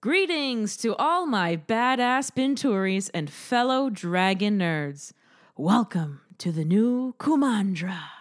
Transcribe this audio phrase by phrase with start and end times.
[0.00, 5.12] Greetings to all my badass Binturis and fellow dragon nerds.
[5.56, 8.17] Welcome to the new Kumandra.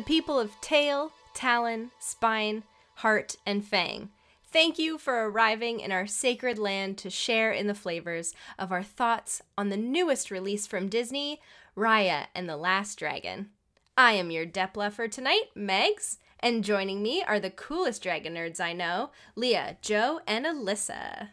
[0.00, 2.62] The people of Tail, Talon, Spine,
[2.96, 4.08] Heart, and Fang,
[4.50, 8.82] thank you for arriving in our sacred land to share in the flavors of our
[8.82, 11.38] thoughts on the newest release from Disney,
[11.76, 13.50] Raya and the Last Dragon.
[13.94, 18.58] I am your Depla for tonight, Megs, and joining me are the coolest dragon nerds
[18.58, 21.28] I know, Leah, Joe, and Alyssa.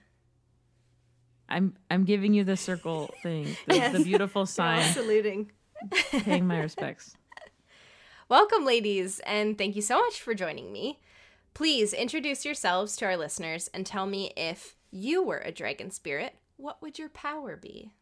[1.47, 3.93] I'm I'm giving you the circle thing, the, Yes.
[3.97, 5.53] the beautiful sign, saluting.
[6.11, 7.15] paying my respects.
[8.29, 10.99] Welcome, ladies, and thank you so much for joining me.
[11.53, 16.35] Please introduce yourselves to our listeners and tell me if you were a dragon spirit,
[16.57, 17.93] what would your power be?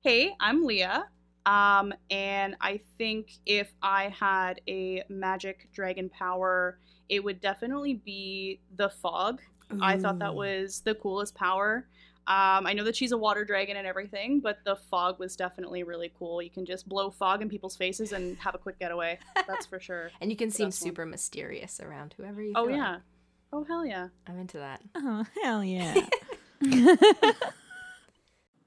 [0.00, 1.08] Hey, I'm Leah.
[1.44, 8.60] Um, and I think if I had a magic dragon power, it would definitely be
[8.76, 9.40] the fog.
[9.80, 11.88] I thought that was the coolest power.
[12.26, 15.82] Um, I know that she's a water dragon and everything, but the fog was definitely
[15.82, 16.40] really cool.
[16.40, 19.18] You can just blow fog in people's faces and have a quick getaway.
[19.46, 20.10] That's for sure.
[20.22, 20.88] And you can seem best one.
[20.88, 22.90] super mysterious around whoever you Oh feel yeah.
[22.92, 23.00] like.
[23.52, 24.08] Oh hell yeah.
[24.26, 24.80] I'm into that.
[24.94, 25.94] Oh hell yeah!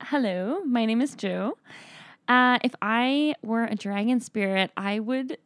[0.01, 1.57] Hello, my name is Joe.
[2.27, 5.37] Uh, if I were a dragon spirit, I would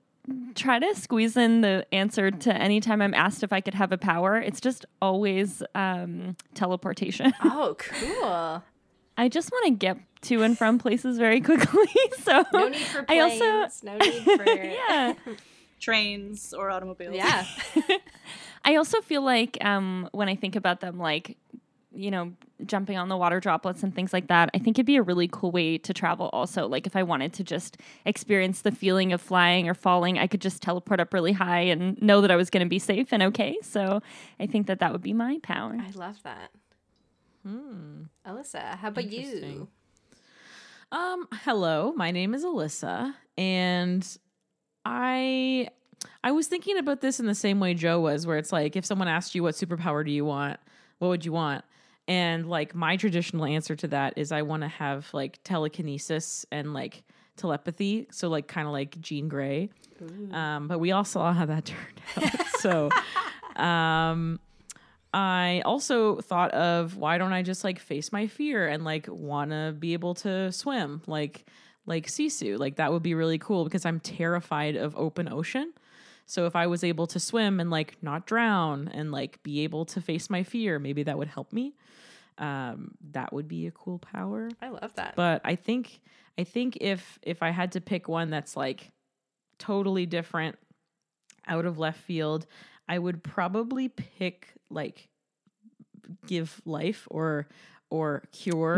[0.55, 3.91] try to squeeze in the answer to any time I'm asked if I could have
[3.91, 4.37] a power.
[4.37, 7.33] It's just always um, teleportation.
[7.43, 8.63] Oh, cool.
[9.17, 11.87] I just want to get to and from places very quickly.
[12.23, 13.41] So No need for I planes.
[13.41, 15.13] also- no need for yeah.
[15.79, 17.15] Trains or automobiles.
[17.15, 17.45] yeah.
[18.63, 21.37] I also feel like um, when I think about them, like,
[21.93, 22.33] you know,
[22.65, 25.27] jumping on the water droplets and things like that, I think it'd be a really
[25.27, 26.67] cool way to travel also.
[26.67, 30.41] Like, if I wanted to just experience the feeling of flying or falling, I could
[30.41, 33.23] just teleport up really high and know that I was going to be safe and
[33.23, 33.57] okay.
[33.61, 34.01] So
[34.39, 35.77] I think that that would be my power.
[35.79, 36.51] I love that.
[37.45, 38.03] Hmm.
[38.25, 39.67] Alyssa, how about you?
[40.91, 44.05] Um, hello, my name is Alyssa, and
[44.83, 45.69] I
[46.23, 48.85] I was thinking about this in the same way Joe was, where it's like if
[48.85, 50.59] someone asked you what superpower do you want,
[50.99, 51.63] what would you want?
[52.11, 56.73] And like my traditional answer to that is I want to have like telekinesis and
[56.73, 57.03] like
[57.37, 59.69] telepathy, so like kind of like Jean Grey.
[60.33, 62.47] Um, but we all saw how that turned out.
[62.59, 62.89] so
[63.55, 64.41] um
[65.13, 69.51] I also thought of why don't I just like face my fear and like want
[69.51, 71.45] to be able to swim like
[71.85, 72.59] like Sisu.
[72.59, 75.71] Like that would be really cool because I'm terrified of open ocean.
[76.25, 79.85] So if I was able to swim and like not drown and like be able
[79.85, 81.73] to face my fear, maybe that would help me.
[82.37, 84.49] Um that would be a cool power.
[84.61, 85.15] I love that.
[85.15, 86.01] But I think
[86.37, 88.91] I think if if I had to pick one that's like
[89.57, 90.57] totally different
[91.47, 92.45] out of left field,
[92.87, 95.07] I would probably pick like
[96.25, 97.47] give life or
[97.89, 98.77] or cure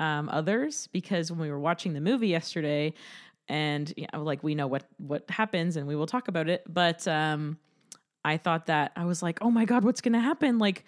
[0.00, 2.92] um, others because when we were watching the movie yesterday
[3.48, 6.62] and you know, like we know what what happens and we will talk about it
[6.68, 7.58] but um
[8.24, 10.84] i thought that i was like oh my god what's gonna happen like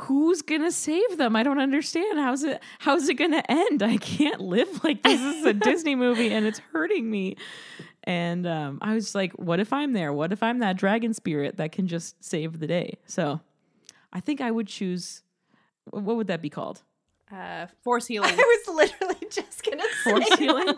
[0.00, 1.36] who's gonna save them?
[1.36, 2.18] I don't understand.
[2.18, 3.82] How's it how's it gonna end?
[3.82, 5.20] I can't live like this.
[5.20, 7.36] This is a disney movie and it's hurting me.
[8.04, 10.12] And um, i was like what if i'm there?
[10.12, 12.98] What if i'm that dragon spirit that can just save the day?
[13.06, 13.40] So
[14.12, 15.22] i think i would choose
[15.90, 16.82] what would that be called?
[17.30, 18.30] Uh, Force healing.
[18.32, 20.74] I was literally just gonna say force healing?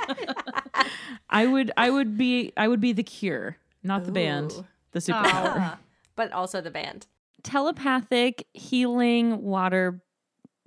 [1.30, 4.50] I would i would be i would be the cure not the band
[4.92, 5.54] the superpower.
[5.56, 5.78] Ah,
[6.16, 7.06] but also the band.
[7.42, 10.02] Telepathic healing water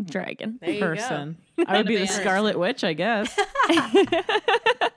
[0.04, 0.60] dragon.
[0.66, 0.80] You go.
[0.80, 1.38] person
[1.68, 3.34] i would be the scarlet witch i guess
[3.70, 4.92] I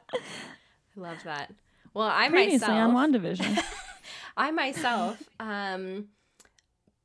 [0.97, 1.53] love that.
[1.93, 3.63] Well, I Previously on myself, WandaVision.
[4.37, 6.07] I myself, um,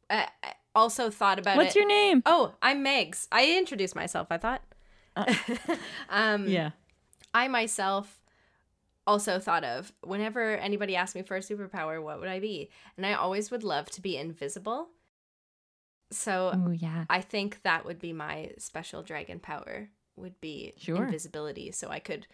[0.10, 0.28] I
[0.74, 1.80] also thought about What's it.
[1.80, 2.24] your name?
[2.26, 3.28] Oh, I'm Megs.
[3.32, 4.28] I introduced myself.
[4.32, 4.62] I thought.
[6.10, 6.72] um, yeah
[7.34, 8.21] I myself
[9.08, 12.70] also thought of whenever anybody asked me for a superpower, what would I be?
[12.98, 14.90] And I always would love to be invisible.
[16.12, 17.06] So Oh yeah.
[17.10, 21.06] I think that would be my special dragon power would be Sure.
[21.06, 21.72] invisibility.
[21.72, 22.28] So I could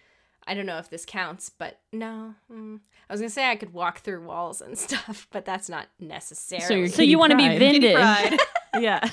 [0.49, 2.33] I don't know if this counts, but no.
[2.51, 2.79] Mm.
[3.09, 6.79] I was gonna say I could walk through walls and stuff, but that's not necessary.
[6.79, 7.59] you're So you want to be Pride.
[7.59, 8.39] Vintage.
[8.79, 9.09] Yeah.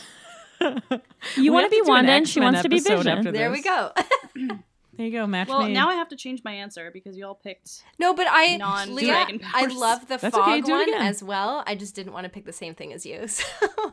[1.37, 3.09] You want to be do an Wanda and she wants to be Vision.
[3.09, 3.93] after there we go.
[4.97, 5.73] There you go, match well, made.
[5.73, 7.83] now I have to change my answer because you all picked.
[7.99, 9.75] no, but I Non- Leah, dragon I powers.
[9.77, 11.03] love the That's okay, fog do it one again.
[11.03, 11.65] as well.
[11.67, 13.27] I just didn't want to pick the same thing as you.
[13.29, 13.93] So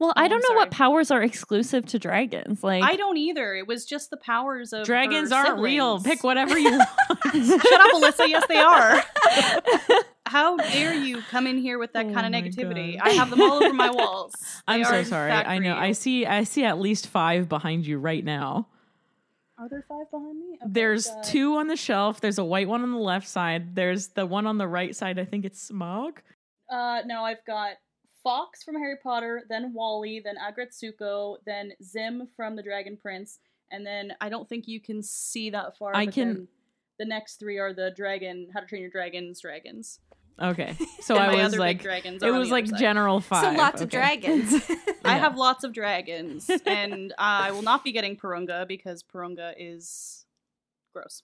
[0.00, 2.64] Well, I Oh, don't I'm know what powers are exclusive to dragons.
[2.64, 3.54] Like I don't either.
[3.54, 5.98] It was just the powers of Dragons her aren't real.
[5.98, 6.16] siblings.
[6.16, 6.90] Pick whatever you want.
[7.32, 8.26] Shut up, Alyssa.
[8.28, 9.04] Yes, they are.
[10.26, 12.96] How dare you come in here with that Oh kind of negativity?
[12.98, 13.06] God.
[13.08, 14.32] I have them all over my walls.
[14.66, 15.30] They I'm are so in sorry.
[15.30, 15.74] fact I know.
[15.74, 15.94] I real.
[15.94, 16.26] see.
[16.26, 18.66] I see at least five behind you right now.
[19.64, 20.58] Are there five behind me?
[20.62, 22.20] Okay, There's two on the shelf.
[22.20, 23.74] There's a white one on the left side.
[23.74, 25.18] There's the one on the right side.
[25.18, 26.18] I think it's Smaug.
[26.70, 27.76] Uh, no, I've got
[28.22, 33.38] Fawkes from Harry Potter, then Wally, then Aggretsuko, then Zym from The Dragon Prince,
[33.70, 35.96] and then I don't think you can see that far.
[35.96, 36.46] I can-
[36.98, 39.98] The next three are the dragon, How to Train Your Dragons, dragons.
[40.40, 40.76] Okay.
[41.00, 42.78] So I was other big like, dragons it was like side.
[42.78, 43.44] general five.
[43.56, 43.98] so lots of Okay.
[43.98, 44.54] dragons.
[45.04, 50.24] I have lots of dragons, and I will not be getting Porunga because Porunga is
[50.92, 51.22] gross.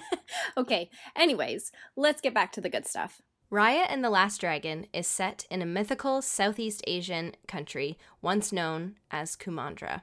[0.56, 3.20] okay, anyways, let's get back to the good stuff.
[3.52, 8.96] Raya and the Last Dragon is set in a mythical Southeast Asian country once known
[9.10, 10.02] as Kumandra,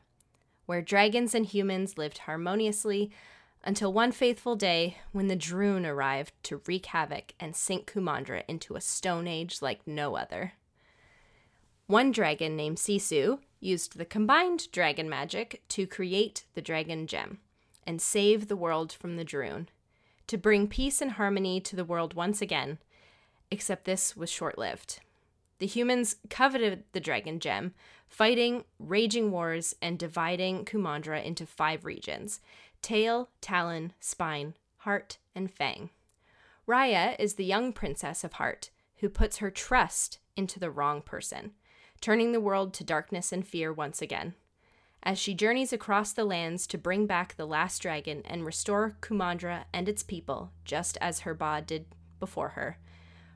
[0.65, 3.11] where dragons and humans lived harmoniously
[3.63, 8.75] until one faithful day when the Druun arrived to wreak havoc and sink Kumandra into
[8.75, 10.53] a stone age like no other.
[11.87, 17.39] One dragon named Sisu used the combined dragon magic to create the dragon gem
[17.87, 19.67] and save the world from the Druun,
[20.27, 22.77] to bring peace and harmony to the world once again,
[23.51, 24.99] except this was short lived.
[25.59, 27.73] The humans coveted the dragon gem,
[28.07, 32.39] fighting raging wars and dividing Kumandra into five regions
[32.83, 35.89] tail, talon, spine, heart, and fang.
[36.67, 41.53] Raya is the young princess of heart who puts her trust into the wrong person,
[41.99, 44.35] turning the world to darkness and fear once again.
[45.01, 49.65] As she journeys across the lands to bring back the last dragon and restore Kumandra
[49.73, 51.87] and its people, just as her ba did
[52.19, 52.77] before her,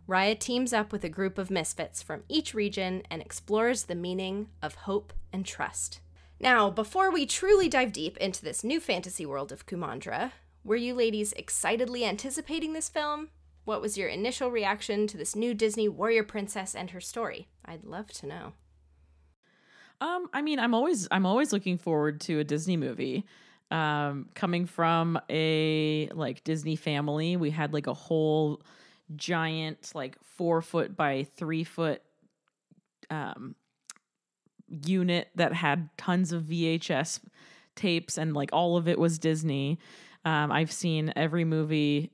[0.08, 4.48] Raya teams up with a group of misfits from each region and explores the meaning
[4.62, 6.00] of hope and trust.
[6.40, 10.94] Now, before we truly dive deep into this new fantasy world of Kumandra, were you
[10.94, 13.30] ladies excitedly anticipating this film?
[13.66, 17.48] What was your initial reaction to this new Disney warrior princess and her story?
[17.66, 18.54] I'd love to know.
[20.00, 23.26] Um, I mean, I'm always I'm always looking forward to a Disney movie.
[23.72, 28.62] Um, coming from a like Disney family, we had like a whole
[29.16, 32.02] giant like four foot by three foot
[33.10, 33.56] um
[34.86, 37.20] unit that had tons of VHS
[37.76, 39.80] tapes and like all of it was Disney.
[40.26, 42.12] Um, I've seen every movie.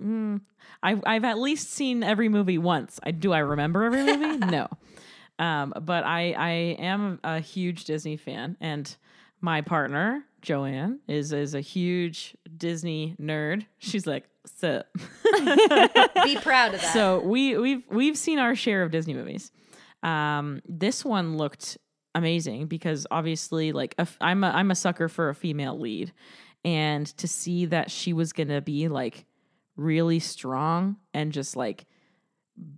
[0.00, 0.40] Mm,
[0.82, 2.98] I've I've at least seen every movie once.
[3.02, 4.38] I do I remember every movie?
[4.38, 4.68] no.
[5.38, 8.94] Um, but I I am a huge Disney fan, and
[9.40, 13.66] my partner Joanne is is a huge Disney nerd.
[13.78, 14.82] She's like, so.
[16.24, 16.90] Be proud of that.
[16.92, 19.50] so we we've we've seen our share of Disney movies.
[20.02, 21.78] Um, this one looked
[22.14, 26.12] amazing because obviously, like, f- I'm a I'm a sucker for a female lead,
[26.64, 29.26] and to see that she was gonna be like
[29.76, 31.86] really strong and just like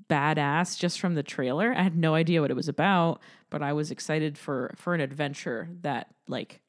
[0.08, 1.74] badass just from the trailer.
[1.76, 5.00] I had no idea what it was about, but I was excited for for an
[5.00, 6.60] adventure that like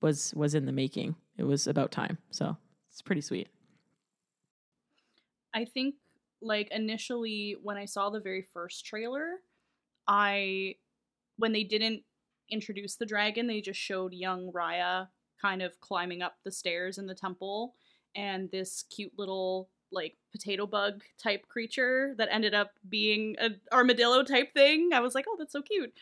[0.00, 1.16] was was in the making.
[1.36, 2.18] It was about time.
[2.30, 2.56] So
[2.90, 3.48] it's pretty sweet.
[5.54, 5.96] I think
[6.40, 9.36] like initially when I saw the very first trailer,
[10.06, 10.76] I
[11.38, 12.02] when they didn't
[12.50, 15.08] introduce the dragon, they just showed young Raya
[15.40, 17.74] kind of climbing up the stairs in the temple
[18.14, 24.22] and this cute little like potato bug type creature that ended up being an armadillo
[24.24, 24.90] type thing.
[24.92, 25.92] I was like, "Oh, that's so cute."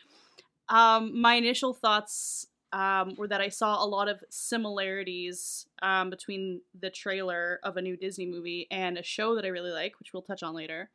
[0.69, 6.61] Um my initial thoughts um, were that I saw a lot of similarities um, between
[6.81, 10.13] the trailer of a new Disney movie and a show that I really like, which
[10.13, 10.91] we'll touch on later.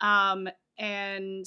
[0.00, 0.48] Um,
[0.78, 1.46] and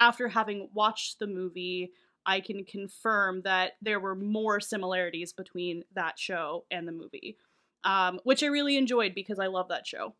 [0.00, 1.92] after having watched the movie,
[2.26, 7.36] I can confirm that there were more similarities between that show and the movie,
[7.84, 10.14] um, which I really enjoyed because I love that show.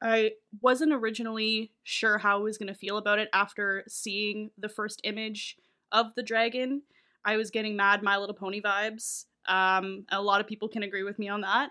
[0.00, 4.68] I wasn't originally sure how I was going to feel about it after seeing the
[4.68, 5.56] first image
[5.90, 6.82] of the dragon.
[7.24, 9.26] I was getting mad My Little Pony vibes.
[9.46, 11.70] Um, a lot of people can agree with me on that.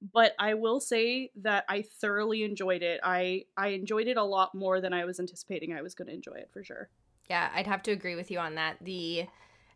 [0.00, 3.00] But I will say that I thoroughly enjoyed it.
[3.02, 6.14] I I enjoyed it a lot more than I was anticipating I was going to
[6.14, 6.88] enjoy it for sure.
[7.28, 8.76] Yeah, I'd have to agree with you on that.
[8.80, 9.26] The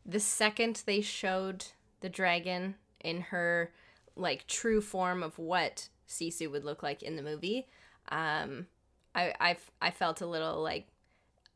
[0.06, 1.66] the second they showed
[2.00, 3.72] the dragon in her
[4.16, 7.66] like true form of what Sisu would look like in the movie.
[8.08, 8.66] Um,
[9.14, 10.86] I I I felt a little like,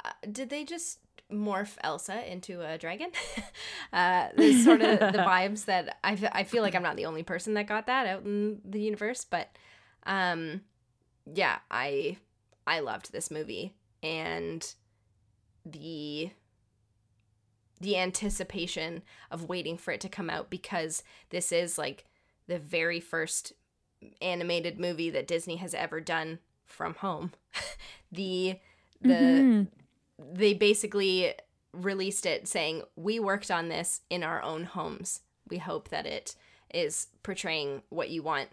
[0.04, 0.98] uh, did they just
[1.32, 3.10] morph Elsa into a dragon?
[3.92, 7.22] uh, this sort of the vibes that I I feel like I'm not the only
[7.22, 9.48] person that got that out in the universe, but
[10.04, 10.62] um,
[11.32, 12.18] yeah, I
[12.66, 14.74] I loved this movie and
[15.64, 16.30] the
[17.80, 22.04] the anticipation of waiting for it to come out because this is like
[22.46, 23.52] the very first
[24.22, 27.32] animated movie that Disney has ever done from home.
[28.12, 28.58] the
[29.00, 29.68] the Mhm.
[30.18, 31.34] They basically
[31.72, 35.20] released it saying we worked on this in our own homes.
[35.48, 36.34] We hope that it
[36.72, 38.48] is portraying what you want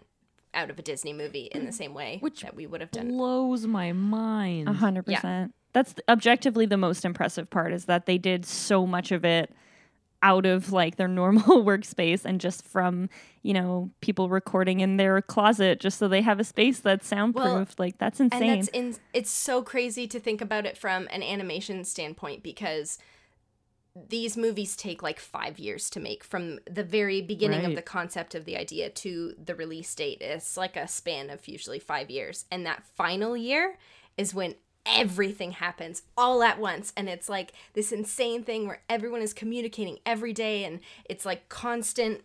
[0.52, 3.08] out of a Disney movie in the same way Which that we would have done.
[3.08, 4.68] Blows my mind.
[4.68, 5.52] A hundred percent.
[5.72, 9.52] That's objectively the most impressive part is that they did so much of it
[10.24, 13.08] out of like their normal workspace and just from
[13.42, 17.78] you know people recording in their closet just so they have a space that's soundproofed.
[17.78, 18.42] like that's insane.
[18.42, 22.98] And that's in it's so crazy to think about it from an animation standpoint because
[24.08, 28.34] these movies take like 5 years to make from the very beginning of the concept
[28.34, 30.18] of the idea to the release date.
[30.20, 32.44] It's like a span of usually 5 years.
[32.50, 33.78] And that final year
[34.16, 36.92] is when everything happens all at once.
[36.96, 41.48] And it's like this insane thing where everyone is communicating every day and it's like
[41.48, 42.22] constant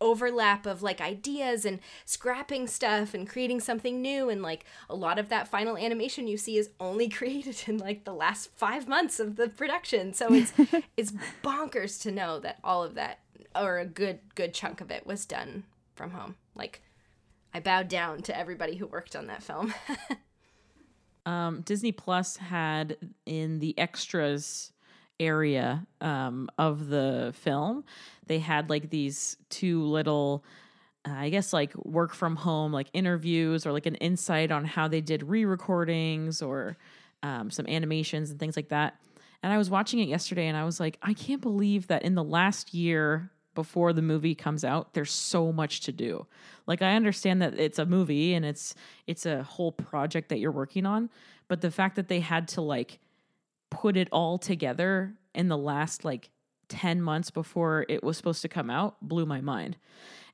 [0.00, 4.28] overlap of like ideas and scrapping stuff and creating something new.
[4.28, 8.04] And like a lot of that final animation you see is only created in like
[8.04, 10.12] the last 5 months of the production.
[10.12, 10.52] So it's
[10.96, 13.20] it's bonkers to know that all of that
[13.54, 16.36] or a good good chunk of it was done from home.
[16.54, 16.82] Like
[17.54, 19.74] I bowed down to everybody who worked on that film
[21.26, 24.72] Um, Disney Plus had in the extras
[25.20, 27.84] area um, of the film,
[28.26, 30.44] they had like these two little,
[31.06, 34.88] uh, I guess, like work from home, like interviews or like an insight on how
[34.88, 36.76] they did re recordings or
[37.22, 38.96] um, some animations and things like that.
[39.42, 42.14] And I was watching it yesterday and I was like, I can't believe that in
[42.14, 46.26] the last year before the movie comes out, there's so much to do.
[46.66, 48.74] Like I understand that it's a movie and it's
[49.06, 51.10] it's a whole project that you're working on,
[51.48, 52.98] but the fact that they had to like
[53.70, 56.30] put it all together in the last like
[56.68, 59.76] 10 months before it was supposed to come out blew my mind.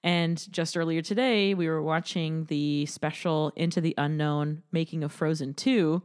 [0.05, 5.55] And just earlier today, we were watching the special Into the Unknown making of Frozen
[5.55, 6.03] 2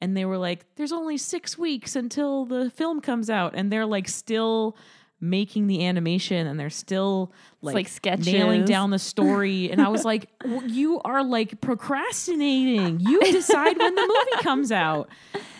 [0.00, 3.86] and they were like there's only 6 weeks until the film comes out and they're
[3.86, 4.76] like still
[5.20, 7.32] making the animation and they're still
[7.62, 8.26] like, like sketches.
[8.26, 9.70] nailing down the story.
[9.76, 13.00] And i was like "W- you are like procrastinating.
[13.00, 15.08] You decide when the movie comes out.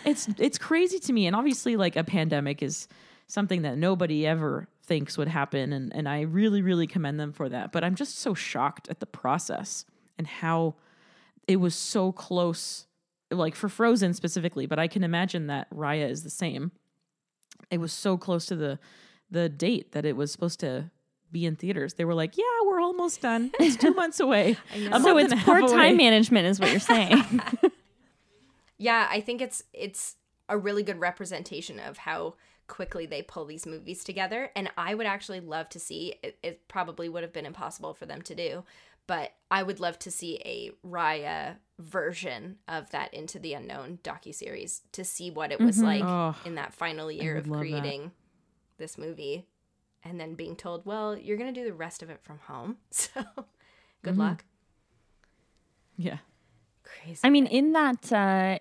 [0.05, 1.25] It's it's crazy to me.
[1.27, 2.87] And obviously like a pandemic is
[3.27, 5.73] something that nobody ever thinks would happen.
[5.73, 7.71] And and i really really commend them for that.
[7.71, 9.85] But i'm just so shocked at the process
[10.17, 10.75] and how
[11.47, 12.85] it was so close
[13.31, 14.67] like for frozen specifically.
[14.67, 16.71] But i can imagine that raya is the same.
[17.71, 18.79] It was so close to the
[19.29, 20.89] the date that it was supposed to
[21.31, 21.95] be in theaters.
[21.95, 23.51] They were like, "Yeah, we're almost done.
[23.59, 24.99] It's two months away." I know.
[24.99, 25.93] So month it's and poor time away.
[25.93, 27.23] management is what you're saying.
[28.77, 30.17] Yeah, I think it's it's
[30.49, 32.35] a really good representation of how
[32.67, 36.67] quickly they pull these movies together and I would actually love to see it, it
[36.67, 38.63] probably would have been impossible for them to do,
[39.07, 44.35] but I would love to see a Raya version of that Into the Unknown docu
[44.35, 45.83] series to see what it was Mhm.
[45.83, 48.03] like Oh, in that final year of creating.
[48.03, 48.11] that.
[48.77, 49.45] This movie
[50.03, 52.77] and then being told, "Well, you're going to do the rest of it from home."
[52.91, 53.23] So,
[54.03, 54.19] good Mhm.
[54.19, 54.45] luck.
[55.97, 56.17] yeah.
[56.83, 57.19] Crazy.
[57.23, 58.59] I mean, in that, uh,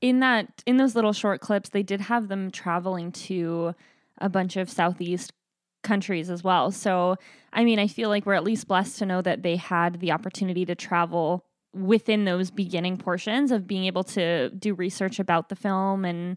[0.00, 3.74] in that, in those little short clips, they did have them traveling to
[4.18, 5.32] a bunch of southeast
[5.82, 6.70] countries as well.
[6.70, 7.16] So,
[7.52, 10.12] I mean, I feel like we're at least blessed to know that they had the
[10.12, 15.56] opportunity to travel within those beginning portions of being able to do research about the
[15.56, 16.36] film and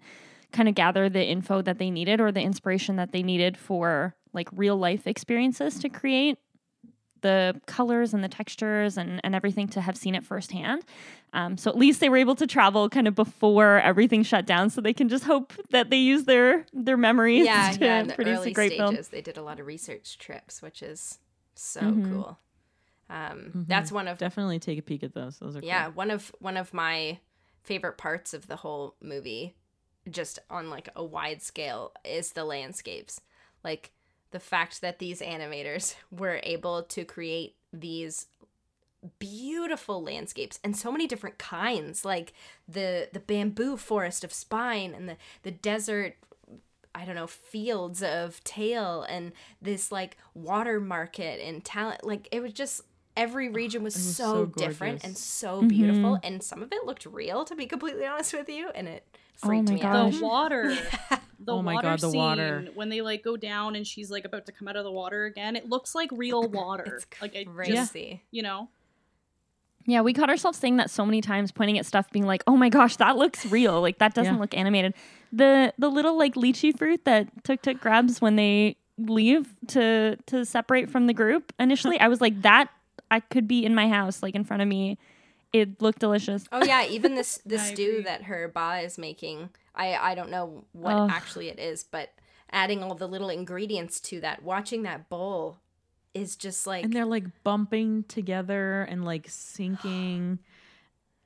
[0.54, 4.16] kind of gather the info that they needed or the inspiration that they needed for
[4.32, 6.38] like real life experiences to create
[7.22, 10.84] the colors and the textures and, and everything to have seen it firsthand.
[11.32, 14.70] Um, so at least they were able to travel kind of before everything shut down,
[14.70, 18.08] so they can just hope that they use their their memories yeah, to yeah, in
[18.08, 19.08] the produce early a great stages, film.
[19.12, 21.20] they did a lot of research trips, which is
[21.56, 22.10] so Mhm.
[22.12, 22.40] cool.
[23.10, 23.68] Um, Mhm.
[23.68, 25.40] That's one of Definitely take a peek at those.
[25.40, 25.68] Those are cool.
[25.68, 27.20] yeah one of one of my
[27.64, 29.56] favorite parts of the whole movie,
[30.10, 33.22] just on like a wide scale, is the landscapes.
[33.64, 33.92] Like
[34.32, 38.28] the fact that these animators were able to create these
[39.20, 42.32] beautiful landscapes and so many different kinds like
[42.70, 46.16] the the bamboo forest of spine and the the desert
[46.96, 51.98] I don't know, fields of tail and this like water market and Talon.
[52.04, 52.82] Like it was just
[53.18, 56.20] every region was, was so, so different and so beautiful, Mhm.
[56.24, 57.46] and some of it looked real.
[57.46, 59.08] To be completely honest with you, and it
[59.42, 60.14] Oh freaked my me gosh.
[60.14, 60.20] out.
[60.20, 60.78] The water.
[61.46, 62.66] The Oh my water God, the scene, water.
[62.74, 65.26] when they like go down and she's like about to come out of the water
[65.26, 66.86] again, it looks like real water.
[67.04, 67.74] It's like it crazy.
[67.74, 67.96] just,
[68.32, 68.70] you know.
[69.86, 72.56] Yeah, we caught ourselves saying that so many times, pointing at stuff, being like, "Oh
[72.56, 73.82] my gosh, that looks real!
[73.82, 74.40] Like that doesn't Yeah.
[74.40, 74.94] look animated."
[75.34, 80.46] The the little like lychee fruit that Tuk Tuk grabs when they leave to to
[80.46, 81.52] separate from the group.
[81.60, 82.70] Initially, I was like, "That
[83.12, 84.98] I could be in my house, like in front of me."
[85.54, 86.46] It looked delicious.
[86.52, 88.04] Oh yeah, even this the stew agree.
[88.04, 89.50] that her ba is making.
[89.76, 91.10] I I don't know what Ugh.
[91.12, 92.10] actually it is, but
[92.52, 95.60] adding all the little ingredients to that, watching that bowl
[96.14, 100.40] is just like and they're like bumping together and like sinking.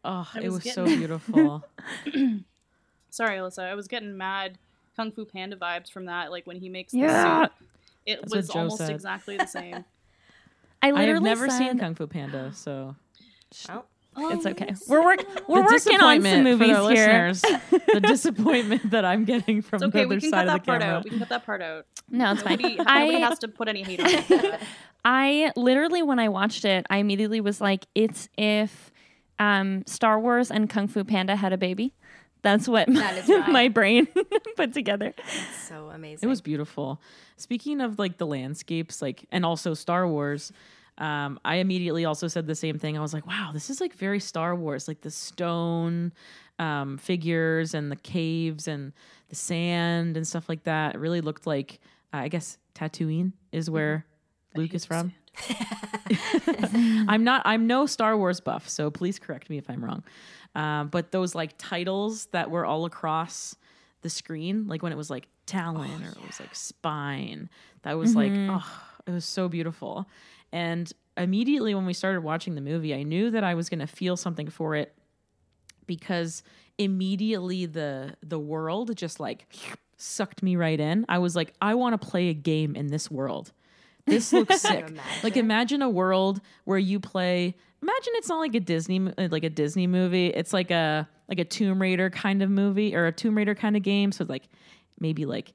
[0.05, 1.65] Oh, I it was was so beautiful.
[3.09, 3.63] Sorry, Alyssa.
[3.63, 4.57] I was getting mad
[4.95, 6.31] Kung Fu Panda vibes from that.
[6.31, 7.07] Like when he makes Yeah.
[7.07, 7.69] the soup,
[8.05, 8.91] it That's was almost said.
[8.91, 9.83] exactly the same.
[10.81, 12.95] I I literally have never said, seen Kung Fu Panda, so
[14.17, 14.73] oh, It's okay.
[14.87, 17.33] We're work we're the working on some disappointment movies for the here.
[17.93, 20.03] the disappointment that I'm getting from It's okay.
[20.03, 20.97] the We other can side cut of the that part camera.
[20.97, 21.03] out.
[21.03, 21.85] We can cut that part out.
[22.09, 22.53] No, it's fine.
[22.57, 24.59] Nobody, nobody I has to put any hate on it.
[25.05, 28.91] I literally, when I watched it, I immediately was like, it's if
[29.39, 31.93] um, Star Wars and Kung Fu Panda had a baby.
[32.43, 33.49] That's what That is right.
[33.49, 34.07] my brain
[34.55, 35.13] put together.
[35.17, 36.25] It's so amazing.
[36.25, 37.01] It was beautiful.
[37.35, 40.51] Speaking of like the landscapes, like and also Star Wars,
[40.97, 42.97] um, I immediately also said the same thing.
[42.97, 46.13] I was like, wow, this is like very Star Wars, like the stone
[46.59, 48.93] um, figures and the caves and
[49.29, 50.95] the sand and stuff like that.
[50.95, 51.79] It really looked like
[52.13, 54.05] uh, I guess Tatooine is where
[54.55, 55.13] Luke is from.
[57.07, 57.41] I'm not.
[57.45, 60.03] I'm no Star Wars buff, so please correct me if I'm wrong.
[60.55, 63.55] Um, but those like titles that were all across
[64.01, 67.49] the screen, like when it was like Talon or it was like Spine,
[67.83, 68.65] that was like, oh,
[69.05, 70.07] it was so beautiful.
[70.51, 73.87] And immediately when we started watching the movie, I knew that I was going to
[73.87, 74.93] feel something for it
[75.85, 76.43] because
[76.77, 79.47] immediately the the world just like
[79.97, 81.05] sucked me right in.
[81.09, 83.51] I was like, I want to play a game in this world.
[84.05, 84.93] This looks sick.
[85.23, 87.55] Like imagine a world where you play.
[87.81, 90.27] Imagine it's not like a Disney like a Disney movie.
[90.27, 93.75] It's like a like a Tomb Raider kind of movie or a Tomb Raider kind
[93.75, 94.11] of game.
[94.11, 94.47] So it's like
[94.99, 95.53] maybe like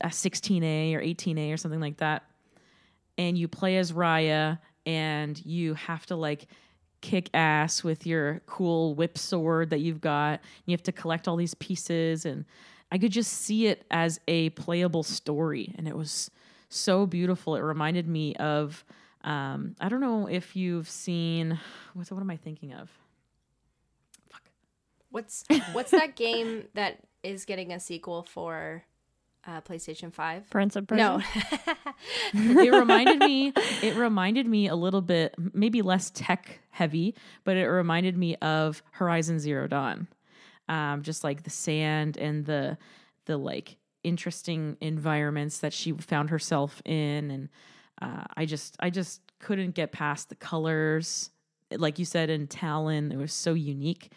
[0.00, 2.24] a 16A or 18A or something like that.
[3.18, 6.46] And you play as Raya and you have to like
[7.00, 10.40] kick ass with your cool whip sword that you've got.
[10.64, 12.44] You have to collect all these pieces and
[12.90, 16.30] I could just see it as a playable story and it was
[16.68, 17.56] so beautiful.
[17.56, 18.84] It reminded me of
[19.24, 21.58] um, I don't know if you've seen
[21.94, 22.90] what's what am I thinking of?
[24.30, 24.42] Fuck.
[25.10, 28.84] What's what's that game that is getting a sequel for
[29.46, 30.48] uh, PlayStation Five?
[30.50, 31.02] Prince of Persia.
[31.02, 31.22] No,
[32.62, 37.66] it reminded me it reminded me a little bit maybe less tech heavy but it
[37.66, 40.08] reminded me of horizon zero dawn
[40.68, 42.76] um, just like the sand and the
[43.26, 47.48] the like interesting environments that she found herself in and
[48.02, 51.30] uh, i just i just couldn't get past the colors
[51.72, 54.12] like you said in talon it was so unique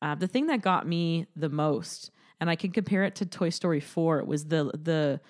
[0.00, 3.48] uh, the thing that got me the most and i can compare it to toy
[3.50, 5.20] story 4 It was the the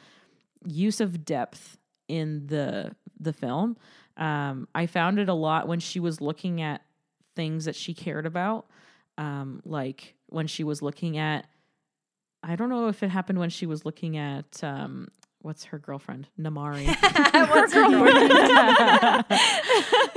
[0.67, 1.77] use of depth
[2.09, 3.77] in the the film.
[4.17, 6.83] Um, I found it a lot when she was looking at
[7.37, 8.67] things that she cared about,
[9.17, 11.47] um, like when she was looking at.
[12.43, 15.09] I don't know if it happened when she was looking at um,
[15.43, 16.87] what's her girlfriend Namaari.
[17.51, 18.33] What's her girlfriend?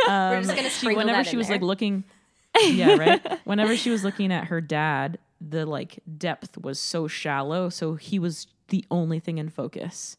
[0.07, 2.03] Um, just gonna she- whenever she was like looking,
[2.61, 3.45] yeah, right.
[3.45, 8.19] Whenever she was looking at her dad, the like depth was so shallow, so he
[8.19, 10.15] was the only thing in focus.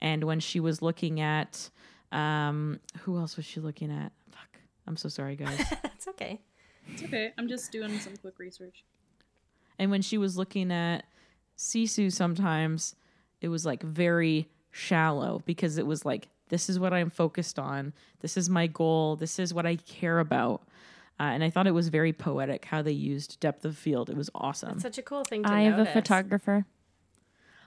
[0.00, 1.70] And when she was looking at,
[2.12, 4.12] um, who else was she looking at?
[4.30, 5.58] Fuck, I'm so sorry, guys.
[5.82, 6.40] That's okay.
[6.92, 7.32] It's okay.
[7.38, 8.84] I'm just doing some quick research.
[9.78, 11.04] and when she was looking at
[11.56, 12.94] Sisu, sometimes
[13.40, 17.92] it was like very shallow because it was like, this is what I'm focused on.
[18.20, 19.16] This is my goal.
[19.16, 20.62] This is what I care about.
[21.20, 24.08] Uh, and I thought it was very poetic how they used depth of field.
[24.08, 24.70] It was awesome.
[24.70, 25.54] That's such a cool thing to do.
[25.54, 26.64] I have a photographer.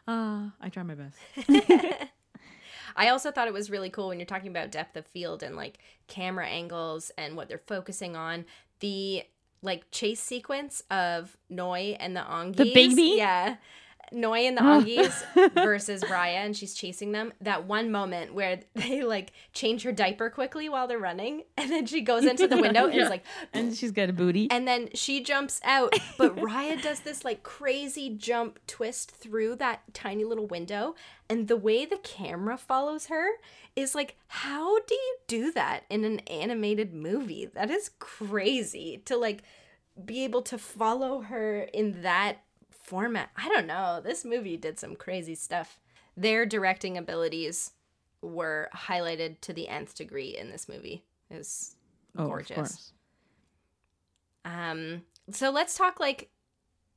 [0.07, 1.17] Ah, I try my best.
[2.95, 5.55] I also thought it was really cool when you're talking about depth of field and
[5.55, 8.45] like camera angles and what they're focusing on.
[8.79, 9.23] The
[9.61, 12.73] like chase sequence of Noi and the Ongis.
[12.73, 13.13] baby?
[13.17, 13.57] Yeah.
[14.11, 14.81] Noi and the ah.
[14.81, 19.91] Ongis versus Raya and she's chasing them, that one moment where they like change her
[19.91, 23.03] diaper quickly while they're running and then she goes into the window and Yeah.
[23.03, 24.49] is like And she's got a booty.
[24.51, 29.81] and then she jumps out, but Raya does this like crazy jump twist through that
[29.93, 30.95] tiny little window.
[31.29, 33.25] And the way the camera follows her
[33.75, 37.45] is like, how do you do that in an animated movie?
[37.45, 39.43] That is crazy to like
[40.03, 42.37] be able to follow her in that
[42.91, 43.29] format.
[43.37, 44.01] I don't know.
[44.03, 45.79] This movie did some crazy stuff.
[46.17, 47.71] Their directing abilities
[48.21, 51.05] were highlighted to the nth degree in this movie.
[51.29, 51.77] It was
[52.17, 52.49] oh, gorgeous.
[52.49, 52.93] of course.
[54.43, 56.31] Um, so let's talk like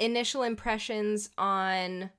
[0.01, 2.11] initial impressions on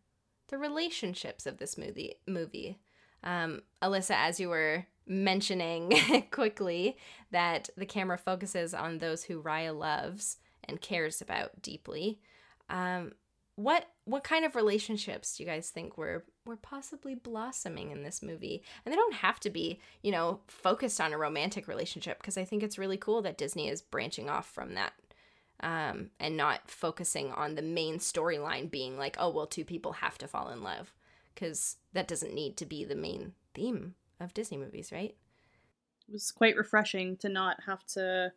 [0.47, 2.15] the relationships of this movie.
[2.25, 2.79] Movie,
[3.25, 5.91] um, Alyssa, as you were mentioning
[6.31, 6.95] quickly,
[7.31, 12.21] that the camera focuses on those who Raya loves and cares about deeply.
[12.69, 13.11] Um,
[13.55, 18.21] what what kind of relationships do you guys think were were possibly blossoming in this
[18.21, 18.63] movie?
[18.83, 22.45] And they don't have to be, you know, focused on a romantic relationship because I
[22.45, 24.93] think it's really cool that Disney is branching off from that
[25.61, 30.17] um, and not focusing on the main storyline being like, oh, well, two people have
[30.17, 30.93] to fall in love
[31.33, 35.15] because that doesn't need to be the main theme of Disney movies, right?
[36.07, 38.31] It was quite refreshing to not have to,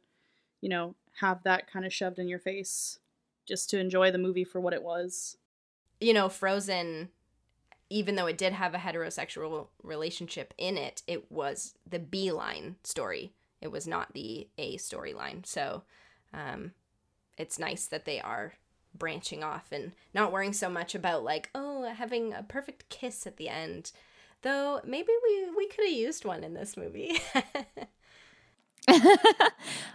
[0.60, 2.98] you know, have that kind of shoved in your face,
[3.48, 5.36] just to enjoy the movie for what it was.
[6.00, 7.08] You know, Frozen,
[7.90, 12.76] even though it did have a heterosexual relationship in it, it was the B line
[12.84, 13.32] story.
[13.60, 15.44] It was not the A storyline.
[15.44, 15.82] So
[16.32, 16.72] um,
[17.36, 18.52] it's nice that they are
[18.94, 23.36] branching off and not worrying so much about like, oh, having a perfect kiss at
[23.38, 23.90] the end.
[24.42, 27.20] Though maybe we we could have used one in this movie.
[28.88, 29.50] A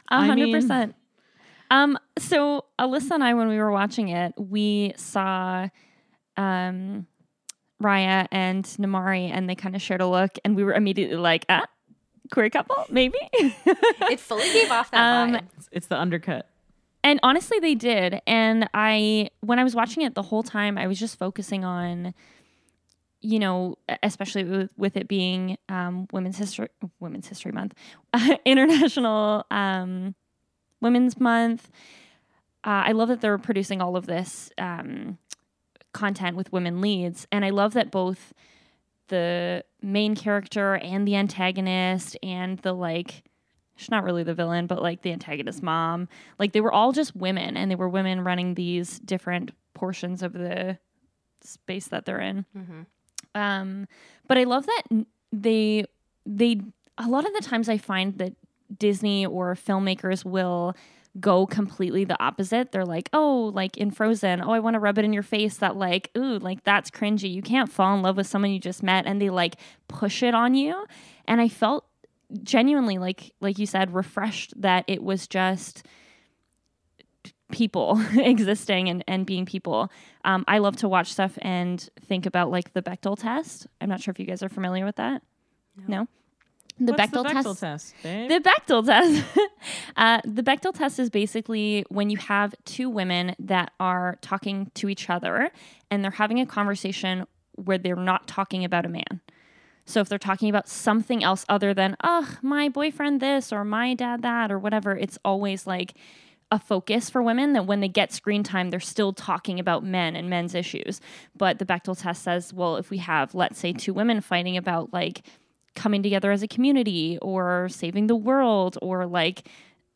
[0.09, 0.95] I hundred mean- percent.
[1.71, 5.67] Um, so Alyssa and I, when we were watching it, we saw
[6.37, 7.05] um
[7.81, 11.45] Raya and Namaari and they kind of shared a look and we were immediately like,
[11.49, 11.65] ah,
[12.31, 13.17] queer couple, maybe.
[13.33, 15.47] it fully gave off that Um, vibe.
[15.57, 16.49] It's, it's the undercut.
[17.03, 18.21] And honestly, they did.
[18.25, 22.13] And I, when I was watching it the whole time, I was just focusing on,
[23.19, 26.69] you know, especially with, with it being um, Women's History
[27.01, 27.73] Women's History Month,
[28.45, 30.15] International um,
[30.83, 31.71] Women's Month.
[32.63, 35.17] Uh, I love that they're producing all of this um,
[35.93, 38.33] content with women leads, and I love that both
[39.09, 43.23] the main character and the antagonist and the like
[43.75, 46.07] she's not really the villain, but like the antagonist mom,
[46.39, 50.31] like they were all just women and they were women running these different portions of
[50.33, 50.77] the
[51.41, 52.45] space that they're in.
[52.55, 52.81] hmm
[53.35, 53.87] Um,
[54.27, 55.85] but I love that they
[56.25, 56.61] they
[56.97, 58.33] a lot of the times I find that
[58.77, 60.75] Disney or filmmakers will
[61.19, 62.71] go completely the opposite.
[62.71, 65.57] They're like, oh, like in Frozen, oh, I want to rub it in your face
[65.57, 67.31] that like, ooh, like that's cringy.
[67.31, 69.57] You can't fall in love with someone you just met, and they like
[69.87, 70.85] push it on you.
[71.27, 71.85] And I felt
[72.41, 75.85] genuinely like like you said refreshed that it was just
[77.51, 79.91] people existing and, and being people
[80.25, 84.01] um, i love to watch stuff and think about like the bechdel test i'm not
[84.01, 85.21] sure if you guys are familiar with that
[85.87, 86.07] no,
[86.79, 89.25] the What's Bechdel, the Bechdel test test, the Bechdel test.
[89.97, 94.89] uh, the Bechdel test is basically when you have two women that are talking to
[94.89, 95.51] each other
[95.91, 99.21] and they're having a conversation where they're not talking about a man.
[99.85, 103.93] So if they're talking about something else other than, ugh, my boyfriend this or my
[103.93, 105.93] dad that or whatever, it's always like
[106.51, 110.15] a focus for women that when they get screen time, they're still talking about men
[110.15, 111.01] and men's issues.
[111.35, 114.93] But the Bechdel test says, well, if we have, let's say, two women fighting about
[114.93, 115.23] like
[115.75, 119.47] coming together as a community or saving the world or like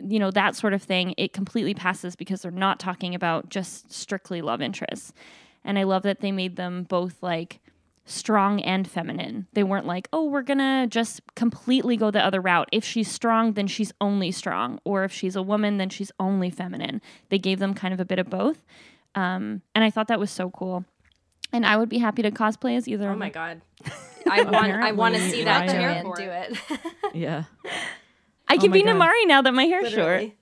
[0.03, 3.91] you know that sort of thing it completely passes because they're not talking about just
[3.91, 5.13] strictly love interests.
[5.63, 7.59] And i love that they made them both like
[8.05, 9.47] strong and feminine.
[9.53, 12.69] They weren't like oh we're gonna just completely go the other route.
[12.71, 14.79] If she's strong then she's only strong.
[14.83, 17.01] Or if she's a woman then she's only feminine.
[17.29, 18.63] They gave them kind of a bit of both.
[19.15, 20.85] Um, and i thought that was so cool
[21.53, 23.61] and i would be happy to cosplay as either Oh my god.
[24.29, 26.57] I want I want to see that Raya- Joanne do it.
[26.69, 26.79] it.
[27.15, 27.43] yeah.
[28.49, 28.95] I Oh can my be God.
[28.97, 30.31] Namaari now that my hair's short.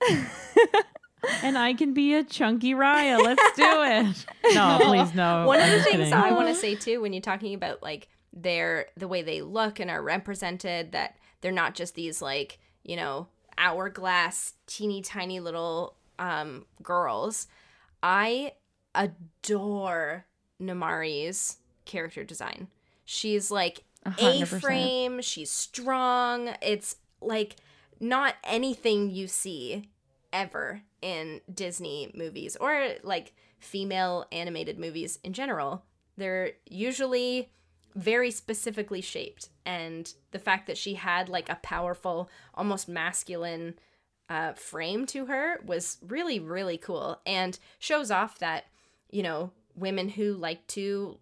[1.42, 3.20] And I can be a chunky Raya.
[3.20, 4.54] Let's do it.
[4.54, 5.44] No, please no.
[5.46, 6.12] One of I'm the things kidding.
[6.12, 9.80] I want to say too, when you're talking about like their the way they look
[9.80, 13.26] and are represented, that they're not just these like you know
[13.58, 17.48] hourglass, teeny tiny little um, girls.
[18.04, 18.52] I
[18.94, 20.26] adore
[20.60, 22.68] Namaari's character design.
[23.04, 24.62] She's like A hundred A percent.
[24.62, 25.20] frame.
[25.22, 26.54] She's strong.
[26.62, 27.56] It's like
[28.00, 29.88] not anything you see
[30.32, 35.82] ever in Disney movies or like female animated movies in general
[36.18, 37.50] they're usually
[37.94, 43.74] very specifically shaped and the fact that she had like a powerful almost masculine
[44.28, 48.64] uh, frame to her was really really cool and shows off that
[49.10, 51.18] you know women who like to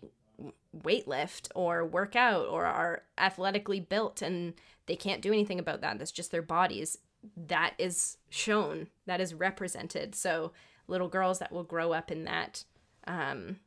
[0.77, 4.55] weightlift or work out or are athletically built and
[4.87, 5.99] they can't do anything about that.
[5.99, 6.99] That's just their bodies.
[7.37, 8.89] That is shown.
[9.07, 10.15] That is represented.
[10.15, 10.53] So
[10.87, 12.65] little girls that will grow up in that
[13.07, 13.59] um,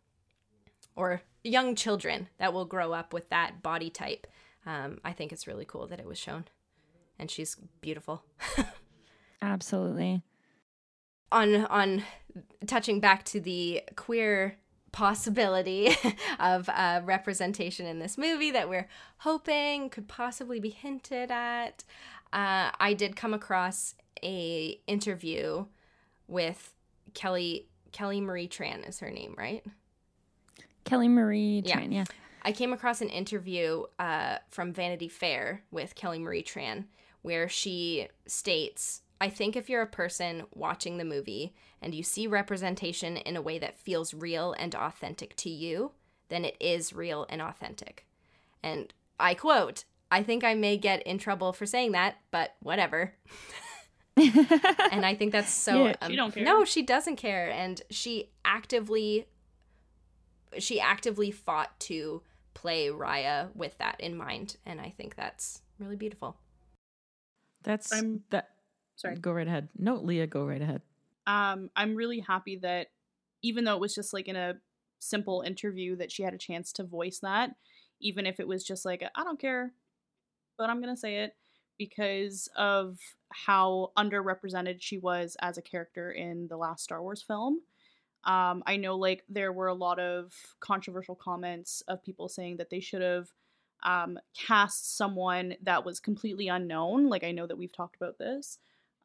[0.95, 4.27] or young children that will grow up with that body type
[4.65, 6.45] um, i think it's really cool that it was shown.
[7.19, 8.23] And she's beautiful.
[9.41, 10.21] Absolutely.
[11.31, 12.03] on on
[12.67, 14.57] touching back to the queer
[14.97, 15.95] possibility
[16.39, 18.87] of uh, representation in this movie that we're
[19.19, 21.83] hoping could possibly be hinted at
[22.33, 25.63] uh, i did come across a interview
[26.27, 26.73] with
[27.13, 29.63] kelly kelly marie tran is her name right
[30.83, 31.81] Kelly Marie Yeah.
[31.81, 32.05] Tran, yeah.
[32.43, 36.85] I came across an interview uh, from Vanity Fair with Kelly Marie Tran
[37.23, 42.27] where she states, I think if you're a person watching the movie and you see
[42.27, 45.91] representation in a way that feels real and authentic to you,
[46.29, 48.05] then it is real and authentic.
[48.61, 53.13] And I quote, I think I may get in trouble for saying that, but whatever.
[54.17, 55.85] and I think that's so.
[55.85, 56.43] Yeah, she um, don't care.
[56.43, 59.27] No, she doesn't care, and she actively,
[60.57, 62.21] she actively fought to
[62.53, 66.37] play Raya with that in mind, and I think that's really beautiful.
[67.63, 68.51] That's I'm- that.
[68.97, 69.15] Sorry.
[69.15, 69.69] Go right ahead.
[69.77, 70.81] No, Leah, go right ahead.
[71.25, 72.87] um, I'm really happy that
[73.41, 74.55] even though it was just like in a
[74.99, 77.51] simple interview that she had a chance to voice that,
[78.01, 79.71] even if it was just like I don't care,
[80.57, 81.35] but I'm gonna say it
[81.77, 82.97] because of
[83.31, 87.61] how underrepresented she was as a character in the last Star Wars film.
[88.23, 92.71] Um, I know like there were a lot of controversial comments of people saying that
[92.71, 93.27] they should have
[93.83, 97.09] um, cast someone that was completely unknown.
[97.09, 98.57] Like I know that we've talked about this.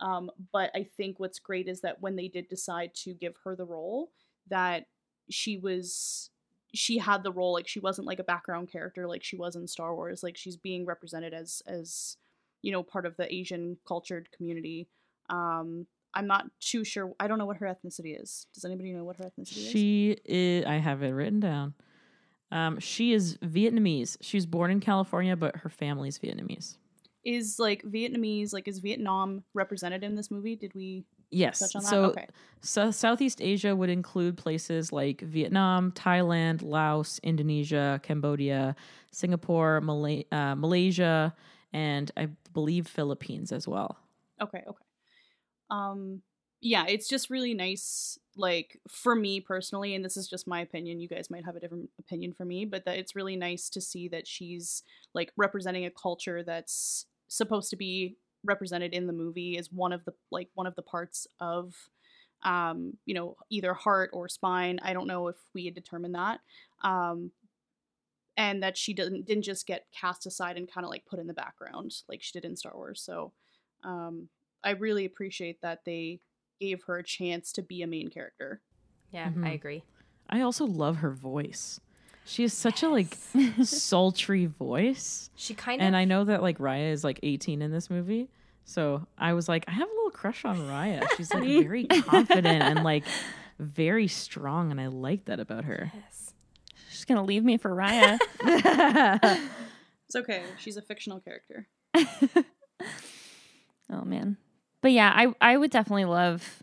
[0.03, 3.55] Um, but I think what's great is that when they did decide to give her
[3.55, 4.11] the role,
[4.49, 4.87] that
[5.31, 6.31] she was
[6.75, 9.69] she had the role like she wasn't like a background character like she was in
[9.69, 10.23] Star Wars.
[10.23, 12.17] Like she's being represented as as
[12.63, 14.89] you know part of the Asian cultured community.
[15.31, 17.13] Um, I'm not too sure.
[17.21, 18.47] I don't know what her ethnicity is.
[18.53, 19.71] Does anybody know what her ethnicity is?
[19.71, 20.67] She is.
[20.67, 21.75] I have it written down.
[22.51, 24.19] Um, she is Vietnamese.
[24.21, 26.77] She was born in California, but her family's Vietnamese.
[27.25, 28.53] Is like Vietnamese.
[28.53, 30.57] Like is Vietnam represented in this movie?
[30.57, 31.61] Did we Yes.
[31.61, 31.89] touch on that?
[31.89, 32.27] So, okay.
[32.61, 38.77] so Southeast Asia would include places like Vietnam, Thailand, Laos, Indonesia, Cambodia,
[39.13, 41.35] Singapore, Malay- uh, Malaysia,
[41.73, 43.97] and I believe Philippines as well.
[44.41, 44.85] Okay, okay.
[45.71, 46.23] Um
[46.65, 51.01] yeah, it's just really nice like for me personally and this is just my opinion.
[51.01, 53.81] You guys might have a different opinion for me, but that it's really nice to
[53.81, 54.83] see that she's
[55.15, 57.07] like representing a culture that's
[57.37, 60.83] supposed to be represented in the movie is one of the like one of the
[60.83, 61.75] parts of
[62.43, 66.41] um you know either heart or spine i don't know if we had determined that
[66.83, 67.31] um
[68.37, 71.27] and that she didn't didn't just get cast aside and kind of like put in
[71.27, 73.01] the background like she did in Star Wars.
[73.01, 73.33] So
[73.85, 74.29] um
[74.65, 76.21] I really appreciate that they
[76.61, 78.61] gave her a chance to be a main character.
[79.11, 79.45] Yeah, Mhm.
[79.45, 79.83] I agree.
[80.31, 81.81] I also love her voice.
[82.25, 83.17] She has such a like
[83.65, 85.31] sultry voice.
[85.37, 88.29] She kind of And I know that like Raya is like 18 in this movie.
[88.65, 91.05] So I was like, I have a little crush on Raya.
[91.17, 93.05] She's like very confident and like
[93.59, 94.71] very strong.
[94.71, 95.91] And I like that about her.
[95.95, 96.35] Yes.
[96.91, 98.19] She's gonna leave me for Raya.
[100.15, 100.43] It's okay.
[100.59, 101.67] She's a fictional character.
[103.91, 104.37] oh man,
[104.83, 106.63] but yeah, I I would definitely love.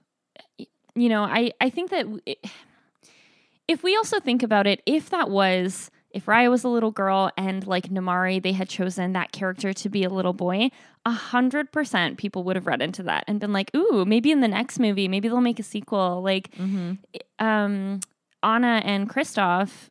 [0.93, 2.45] You know, I I think that it,
[3.69, 7.29] if we also think about it, if that was if Raya was a little girl
[7.37, 10.71] and like Namaari, they had chosen that character to be a little boy,
[11.05, 14.41] a hundred percent people would have read into that and been like, "Ooh, maybe in
[14.41, 16.93] the next movie, maybe they'll make a sequel." Like, hmm
[17.37, 17.99] um,
[18.41, 19.89] Anna and Kristoff,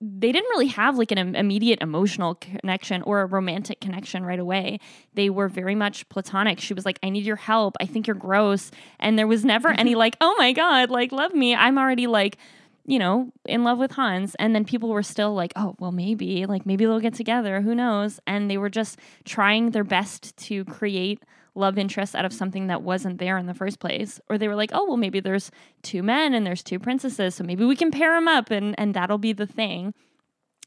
[0.00, 4.80] they didn't really have like an immediate emotional connection or a romantic connection right away.
[5.14, 6.58] They were very much platonic.
[6.58, 7.76] She was like, I need your help.
[7.80, 8.70] I think you're gross.
[8.98, 11.54] And there was never any like, oh my God, like, love me.
[11.54, 12.38] I'm already like,
[12.86, 14.34] you know, in love with Hans.
[14.36, 17.60] And then people were still like, oh, well, maybe, like, maybe they'll get together.
[17.60, 18.20] Who knows?
[18.26, 21.22] And they were just trying their best to create
[21.54, 24.20] love interest out of something that wasn't there in the first place.
[24.28, 25.50] Or they were like, oh, well, maybe there's
[25.82, 27.34] two men and there's two princesses.
[27.34, 29.94] So maybe we can pair them up and, and that'll be the thing.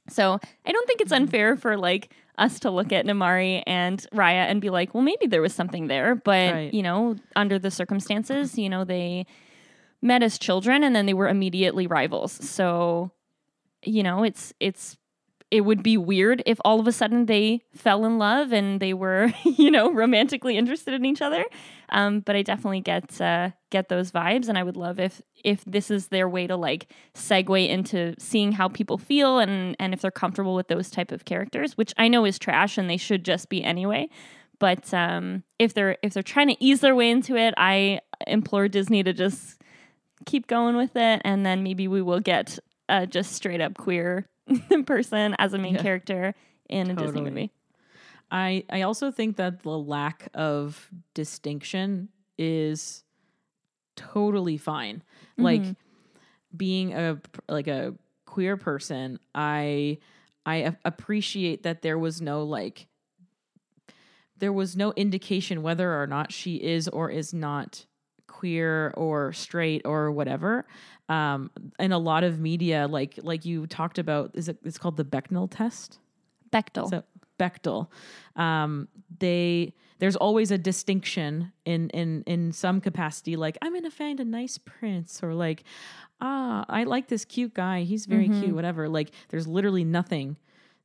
[0.09, 1.23] So I don't think it's mm-hmm.
[1.23, 5.27] unfair for like us to look at Namaari and Raya and be like, well, maybe
[5.27, 6.15] there was something there.
[6.15, 6.73] But, Right.
[6.73, 9.25] you know, under the circumstances, you know, they
[10.03, 12.33] met as children and then they were immediately rivals.
[12.33, 13.11] So
[13.85, 14.97] you know, it's it's
[15.51, 18.91] it would be weird if all of a sudden they fell in love and they
[18.91, 21.45] were, you know, romantically interested in each other.
[21.89, 25.63] Um, but I definitely get uh, get those vibes, and I would love if if
[25.65, 30.01] this is their way to like segue into seeing how people feel and and if
[30.01, 33.23] they're comfortable with those type of characters, which I know is trash and they should
[33.23, 34.09] just be anyway.
[34.59, 38.67] But um, if they're if they're trying to ease their way into it, I implore
[38.67, 39.61] Disney to just
[40.25, 42.57] keep going with it, and then maybe we will get
[42.89, 44.25] uh, just straight up queer
[44.85, 45.81] person as a main Yeah.
[45.81, 46.35] character
[46.69, 47.51] in a Disney movie.
[48.31, 53.03] I I also think that the lack of distinction is
[53.95, 55.03] totally fine.
[55.37, 55.75] Like Mhm.
[56.55, 57.93] being a like a
[58.25, 59.99] queer person, I
[60.45, 62.87] I a- appreciate that there was no like
[64.37, 67.85] there was no indication whether or not she is or is not
[68.43, 70.65] queer or straight or whatever.
[71.07, 74.57] Um, in a lot of media, like like you talked about, is it?
[74.65, 75.99] It's called the Bechdel test.
[76.51, 76.89] Bechtel.
[76.89, 77.03] So
[77.39, 77.87] Bechtel.
[78.35, 83.37] Um, they there's always a distinction in in in some capacity.
[83.37, 85.63] Like I'm gonna find a nice prince, or like
[86.19, 87.83] ah, I like this cute guy.
[87.83, 88.39] He's very Mhm.
[88.39, 88.55] cute.
[88.55, 88.89] Whatever.
[88.89, 90.35] Like there's literally nothing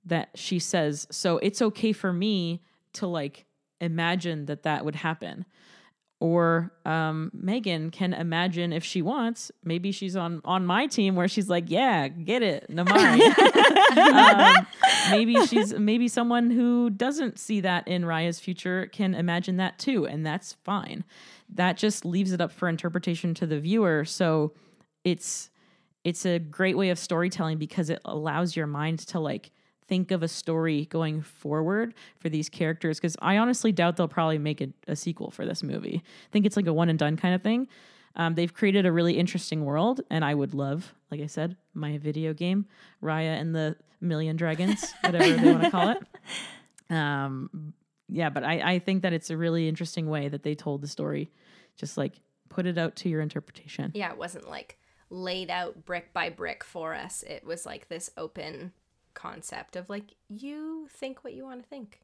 [0.04, 1.08] that she says.
[1.10, 2.62] So it's okay for me
[2.94, 3.46] to like
[3.80, 5.44] imagine that that would happen.
[6.20, 9.52] Or um, Megan can imagine if she wants.
[9.62, 13.20] Maybe she's on on my team where she's like, "Yeah, get it, Namaari."
[14.58, 14.66] um,
[15.12, 20.06] maybe she's maybe someone who doesn't see that in Raya's future can imagine that too,
[20.06, 21.04] and that's fine.
[21.54, 24.04] That just leaves it up for interpretation to the viewer.
[24.04, 24.54] So
[25.04, 25.50] it's
[26.02, 29.52] it's a great way of storytelling because it allows your mind to like
[29.88, 34.38] think of a story going forward for these characters because i honestly doubt they'll probably
[34.38, 36.02] make a, a sequel for this movie.
[36.04, 37.68] I think it's like a one and done kind of thing.
[38.16, 41.98] Um, they've created a really interesting world and i would love like i said my
[41.98, 42.66] video game
[43.02, 46.02] raya and the million dragons whatever they want to call it.
[46.90, 47.74] Um,
[48.08, 50.88] yeah but I, I think that it's a really interesting way that they told the
[50.88, 51.30] story.
[51.76, 53.92] Just like put it out to your interpretation.
[53.94, 54.78] Yeah, it wasn't like
[55.10, 57.22] laid out brick by brick for us.
[57.22, 58.72] It was like this open
[59.18, 62.00] concept of like you think what you want to think,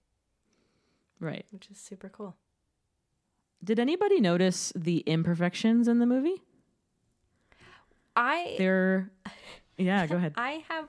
[1.20, 1.46] right.
[1.52, 2.34] Which is super cool.
[3.62, 6.42] did anybody notice the imperfections in the movie?
[8.16, 9.10] I they're
[9.78, 10.34] yeah go ahead.
[10.36, 10.86] I have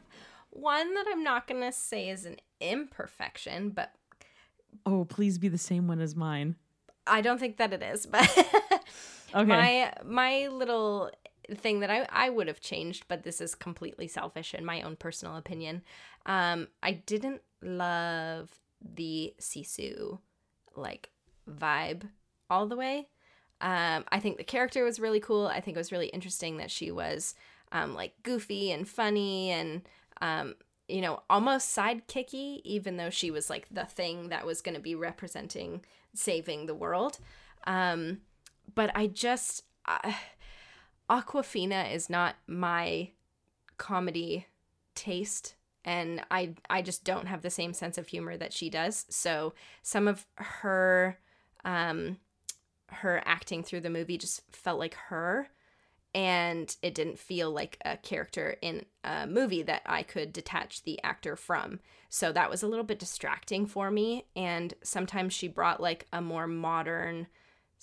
[0.50, 3.94] one that I'm not going to say is an imperfection, but
[4.86, 6.56] oh please be the same one as mine.
[7.08, 8.28] I don't think that it is, but
[9.36, 9.46] okay.
[9.46, 11.12] my my little
[11.54, 14.96] thing that I, I would have changed, but this is completely selfish in my own
[14.96, 15.84] personal opinion.
[16.26, 20.20] Um, I didn't love the Sisu
[20.76, 21.10] like
[21.50, 22.04] vibe
[22.50, 23.08] all the way.
[23.62, 25.48] Um, I think the character was really cool.
[25.48, 27.36] I think it was really interesting that she was
[27.72, 29.82] um, like goofy and funny and
[30.22, 30.56] um,
[30.88, 34.82] you know almost sidekicky, even though she was like the thing that was going to
[34.82, 37.18] be representing saving the world.
[37.66, 38.20] Um,
[38.74, 40.14] but I just uh,
[41.10, 43.12] Awkwafina is not my
[43.78, 44.48] comedy
[44.96, 49.06] taste and I I just don't have the same sense of humor that she does.
[49.10, 51.20] So some of her
[51.64, 52.18] um
[52.90, 55.50] her acting through the movie just felt like her
[56.14, 61.02] and it didn't feel like a character in a movie that I could detach the
[61.04, 61.82] actor from.
[62.10, 66.22] So that was a little bit distracting for me and sometimes she brought like a
[66.22, 67.28] more modern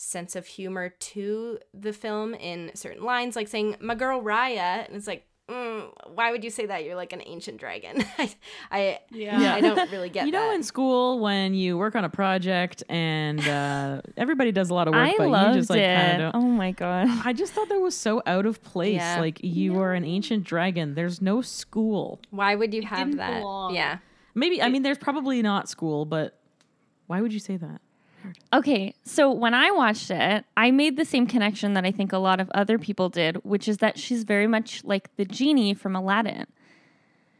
[0.05, 4.97] sense of humor to the film in certain lines like saying my girl Raya and
[4.97, 8.35] it's like mm, why would you say that you're like an ancient dragon I
[8.73, 9.55] I, Yeah.
[9.55, 10.55] I don't really get you know that.
[10.57, 14.95] in school when you work on a project and uh, everybody does a lot of
[14.95, 15.97] work I but loved you just like it.
[15.97, 17.07] kind of oh my god.
[17.25, 18.95] I just thought that was so out of place.
[18.97, 19.21] Yeah.
[19.21, 20.95] Like you are an ancient dragon.
[20.97, 22.21] There's no school.
[22.31, 23.73] why would you It have didn't that belong.
[23.75, 23.99] yeah
[24.35, 26.41] Maybe I mean there's probably not school, but
[27.07, 27.81] why would you say that?
[28.53, 32.19] Okay, so when I watched it, I made the same connection that I think a
[32.19, 35.97] lot of other people did, which is that she's very much like the genie from
[35.97, 36.47] Aladdin.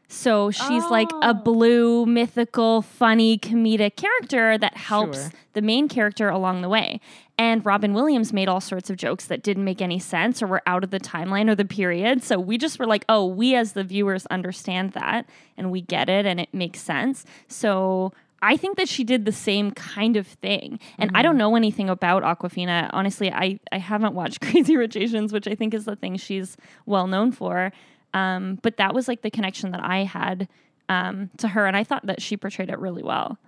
[0.09, 1.21] So she's like Oh.
[1.23, 5.31] a blue, mythical, funny, comedic character that helps Sure.
[5.55, 7.01] the main character along the way.
[7.39, 10.63] And Robin Williams made all sorts of jokes that didn't make any sense or were
[10.67, 12.23] out of the timeline or the period.
[12.23, 15.25] So we just were like, oh, we as the viewers understand that
[15.57, 17.25] and we get it and it makes sense.
[17.49, 18.13] So
[18.45, 20.81] I think that she did the same kind of thing.
[20.99, 22.91] And I don't know anything about Awkwafina.
[22.93, 26.57] Honestly, I, I haven't watched Crazy Rich Asians, which I think is the thing she's
[26.85, 27.73] well known for.
[28.13, 30.49] Um, but that was like the connection that I had
[30.89, 31.67] um, to her.
[31.67, 33.39] And I thought that she portrayed it really well.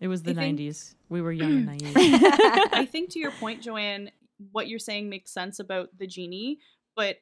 [0.00, 0.94] It was the I think- 90s.
[1.10, 1.94] We were young and naive.
[2.72, 4.10] I think to your point, Joanne,
[4.52, 6.58] what you're saying makes sense about the genie,
[6.94, 7.16] but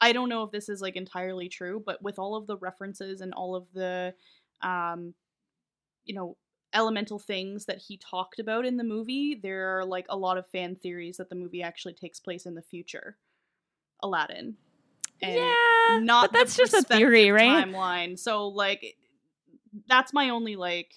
[0.00, 3.20] I don't know if this is like entirely true, but with all of the references
[3.20, 4.14] and all of the
[4.62, 5.14] um
[6.04, 6.36] you know
[6.74, 10.46] elemental things that he talked about in the movie, there are like a lot of
[10.48, 13.16] fan theories that the movie actually takes place in the future.
[14.02, 14.56] Aladdin.
[15.20, 17.64] And yeah, not but that's just a theory, right?
[17.66, 18.18] Timeline.
[18.18, 18.96] So like
[19.86, 20.92] that's my only like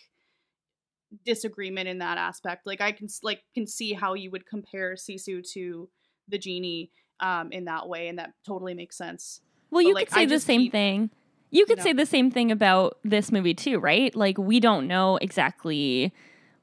[1.25, 2.65] disagreement in that aspect.
[2.65, 5.89] Like I can like can see how you would compare Sisu to
[6.27, 6.89] the genie
[7.19, 9.41] um in that way and that totally makes sense.
[9.69, 11.09] Well, But, you like, could say I the same keep- thing.
[11.51, 11.83] You could know.
[11.83, 14.13] say the same thing about this movie too, right?
[14.15, 16.13] Like we don't know exactly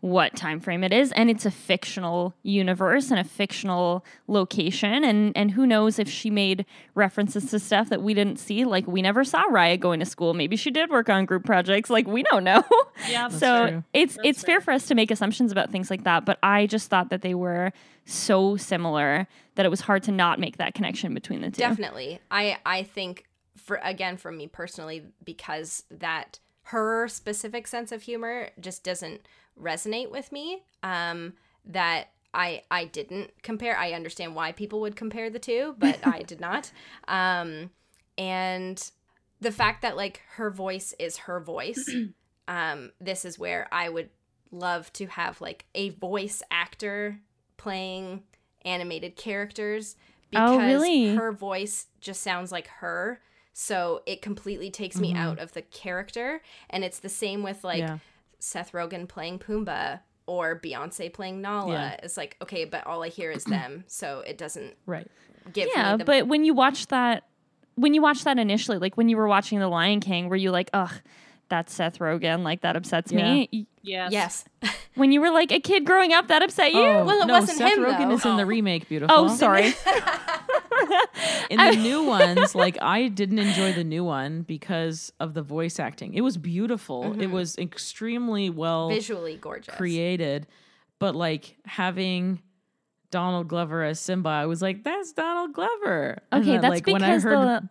[0.01, 5.33] what time frame it is and it's a fictional universe and a fictional location and
[5.37, 6.67] and who knows if she made
[6.97, 10.35] references to stuff that we didn't see like we never saw Raya going to school
[10.35, 12.65] maybe she did work on group projects like we don't know
[13.09, 13.85] Yeah, so true.
[13.93, 14.61] it's That's it's fair fair.
[14.63, 17.35] for us to make assumptions about things like that but i just thought that they
[17.35, 17.73] were
[18.05, 22.19] so similar that it was hard to not make that connection between the two Definitely.
[22.29, 23.25] I I think
[23.65, 29.23] for again for me personally because that her specific sense of humor just doesn't
[29.61, 30.63] resonate with me.
[30.83, 31.35] Um
[31.65, 33.77] that I I didn't compare.
[33.79, 36.71] I understand why people would compare the two, but I did not.
[37.09, 37.71] Um
[38.19, 38.91] and
[39.41, 41.89] the fact that like her voice is her voice
[42.49, 44.11] um this is where I would
[44.51, 47.19] love to have like a voice actor
[47.57, 48.23] playing
[48.65, 49.97] animated characters
[50.31, 51.15] because Oh, really?
[51.17, 53.21] her voice just sounds like her
[53.53, 55.19] so it completely takes me Mhm.
[55.19, 56.41] out of the character
[56.71, 57.99] and it's the same with like yeah.
[58.39, 61.97] Seth Rogen playing Pumbaa or Beyonce playing Nala Yeah.
[62.03, 65.07] it's like okay but all I hear is them so it doesn't Right.
[65.53, 67.25] give yeah me the but when you watch that
[67.75, 70.51] when you watch that initially like when you were watching the lion king were you
[70.51, 70.93] like ugh
[71.49, 74.13] that's seth rogen like that upsets me Yes.
[74.13, 74.45] yes
[74.95, 77.35] when you were like a kid growing up that upset you Oh, Well, it no,
[77.35, 78.15] wasn't Seth him, Rogen though.
[78.15, 78.47] is in the Oh.
[78.47, 78.89] remake.
[78.89, 79.15] Beautiful.
[79.17, 79.75] oh sorry
[81.51, 85.79] In the new ones, like I didn't enjoy the new one because of the voice
[85.79, 86.15] acting.
[86.15, 87.13] It was beautiful.
[87.13, 87.31] It Mhm.
[87.33, 90.47] was extremely well visually gorgeous created,
[90.99, 92.41] but like having
[93.11, 96.93] Donald Glover as Simba, I was like, "That's Donald Glover." Okay then, that's like, because
[97.01, 97.69] when I heard the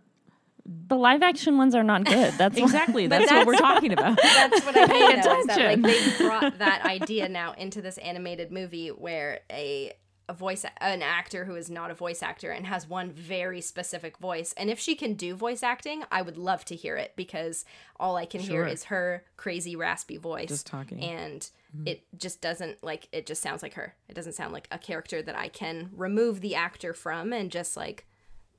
[0.87, 4.15] the live action ones are not good that's exactly But that's, what we're talking about.
[4.21, 5.21] That's what I Pay mean.
[5.21, 9.91] Though, is that like they brought that idea now into this animated movie where a
[10.31, 14.17] a voice an actor who is not a voice actor and has one very specific
[14.17, 14.53] voice.
[14.55, 17.65] And if she can do voice acting, I would love to hear it because
[17.99, 20.47] all I can hear is her crazy raspy voice.
[20.47, 21.03] Just talking.
[21.03, 21.49] and
[21.85, 23.93] it just doesn't like it just sounds like her.
[24.07, 27.75] It doesn't sound like a character that I can remove the actor from and just
[27.75, 28.05] like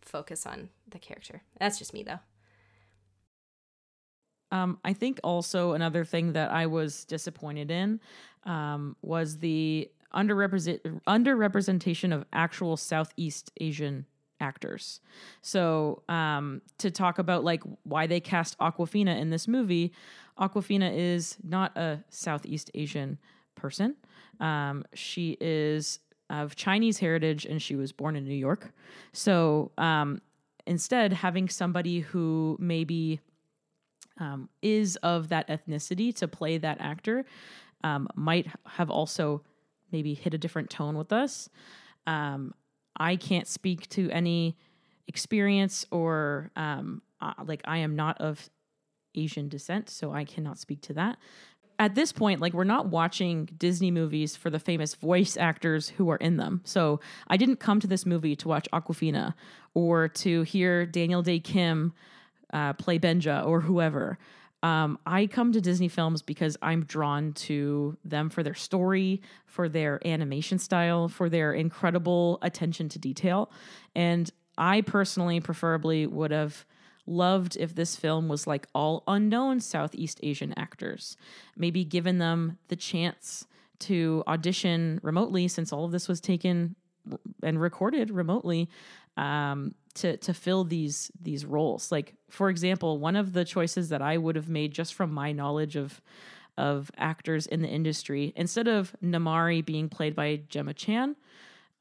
[0.02, 1.42] focus on the character.
[1.58, 2.20] That's just me though.
[4.50, 7.98] Um, I think also another thing that I was disappointed in
[8.44, 14.06] um, was the underrepresent underrepresentation of actual Southeast Asian
[14.40, 15.00] actors.
[15.40, 19.92] So um, to talk about like why they cast Awkwafina in this movie,
[20.38, 23.18] Awkwafina is not a Southeast Asian
[23.54, 23.94] person.
[24.40, 28.72] Um, she is of Chinese heritage and she was born in New York.
[29.12, 30.20] So um,
[30.66, 33.20] instead, having somebody who maybe
[34.18, 37.24] um, is of that ethnicity to play that actor
[37.84, 39.42] um, might have also
[39.92, 41.48] maybe hit a different tone with us.
[42.06, 42.54] Um,
[42.96, 44.56] I can't speak to any
[45.06, 48.50] experience or um, uh, like I am not of
[49.14, 51.18] Asian descent, so I cannot speak to that.
[51.78, 56.10] At this point, like we're not watching Disney movies for the famous voice actors who
[56.10, 56.60] are in them.
[56.64, 59.34] So I didn't come to this movie to watch Awkwafina
[59.74, 61.92] or to hear Daniel Dae Kim
[62.52, 64.18] uh, play Benja or whoever.
[64.62, 69.68] Um, I come to Disney films because I'm drawn to them for their story, for
[69.68, 73.50] their animation style, for their incredible attention to detail.
[73.96, 76.64] And I personally, preferably, would have
[77.06, 81.16] loved if this film was like all unknown Southeast Asian actors,
[81.56, 83.46] maybe given them the chance
[83.80, 86.76] to audition remotely since all of this was taken
[87.42, 88.68] and recorded remotely
[89.16, 91.92] um, to to fill these these roles.
[91.92, 95.32] Like for example, one of the choices that I would have made just from my
[95.32, 96.00] knowledge of
[96.58, 101.16] of actors in the industry, instead of Namaari being played by Gemma Chan,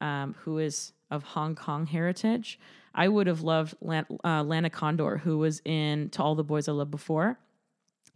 [0.00, 2.58] um, who is of Hong Kong heritage,
[2.94, 6.68] I would have loved Lan- uh, Lana Condor, who was in To All the Boys
[6.68, 7.38] I Loved Before.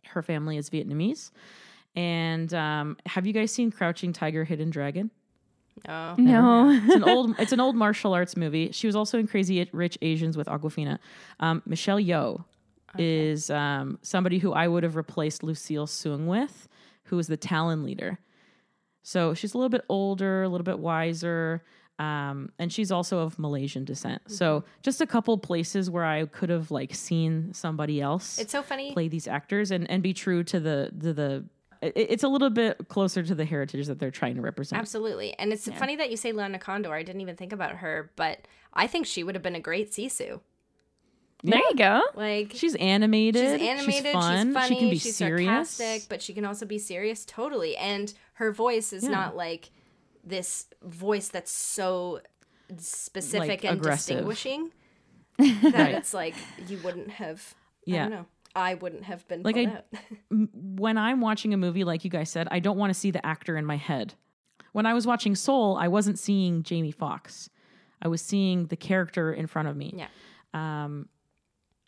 [0.07, 1.31] Her family is Vietnamese.
[1.95, 5.11] And um, have you guys seen Crouching Tiger, Hidden Dragon?
[5.89, 6.15] Oh.
[6.19, 8.73] no It's an old it's an old martial arts movie.
[8.73, 10.99] She was also in Crazy Rich Asians with Awkwafina.
[11.41, 12.45] Um, Michelle Yeoh
[12.99, 16.67] is um, somebody who I would have replaced Lucille Soong with,
[17.05, 18.19] who is the Talon leader.
[19.03, 21.63] So she's a little bit older, a little bit wiser.
[21.99, 24.21] Um, and she's also of Malaysian descent.
[24.31, 24.69] So Mm-hmm.
[24.83, 28.93] just a couple places where I could have like seen somebody else It's so funny.
[28.93, 31.45] play these actors and, and be true to the the, the it-
[31.83, 34.81] it's a little bit closer to the heritage that they're trying to represent.
[34.81, 35.35] Absolutely.
[35.39, 36.93] And it's funny that you say Lana Condor.
[36.95, 39.91] I didn't even think about her, but I think she would have been a great
[39.93, 40.41] Sisu.
[41.45, 42.03] There you go.
[42.15, 43.43] Like She's animated.
[43.61, 44.47] she's animated, She's fun.
[44.49, 45.71] she's funny, she can be she's serious.
[45.71, 47.77] sarcastic, but she can also be serious totally.
[47.77, 49.11] And her voice is Yeah.
[49.11, 49.71] not like
[50.25, 52.21] this voice that's so
[52.79, 54.17] specific Like, and aggressive.
[54.17, 54.73] distinguishing
[55.39, 55.95] that Right.
[55.95, 56.35] it's like
[56.69, 57.55] you wouldn't have
[57.89, 58.23] I Yeah.
[58.57, 59.83] I wouldn't have been Like, I-.
[60.53, 63.25] When I'm watching a movie, like you guys said, I don't want to see the
[63.25, 64.15] actor in my head.
[64.73, 67.49] When I was watching Soul, I wasn't seeing Jamie Foxx.
[68.03, 69.95] I was seeing the character in front of me.
[69.97, 70.09] Yeah.
[70.53, 71.09] Um,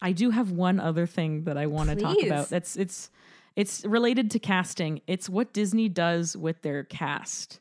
[0.01, 2.49] I do have one other thing that I want to talk about.
[2.49, 3.11] That's it's
[3.57, 5.01] it's related to casting.
[5.07, 7.61] It's what Disney does with their cast.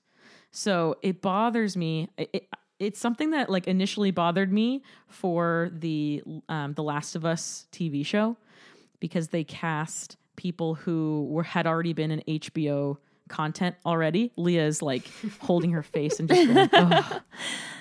[0.51, 2.09] So it bothers me.
[2.17, 2.47] It, it-
[2.79, 8.05] it's something that like initially bothered me for the um, the Last of Us TV
[8.05, 8.37] show
[8.99, 14.31] because they cast people who were had already been in HBO content already.
[14.37, 17.03] Leah is like holding her face and just going.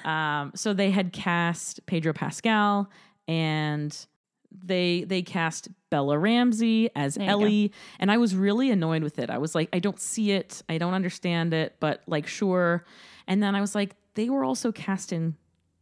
[0.05, 2.89] Um, so they had cast Pedro Pascal
[3.27, 4.07] and
[4.53, 7.29] they they cast Bella Ramsey as There.
[7.29, 9.31] Ellie and I was really annoyed with it.
[9.31, 10.63] I was like I don't see it.
[10.69, 12.85] I don't understand it, but like sure.
[13.27, 15.35] And then I was like they were also cast in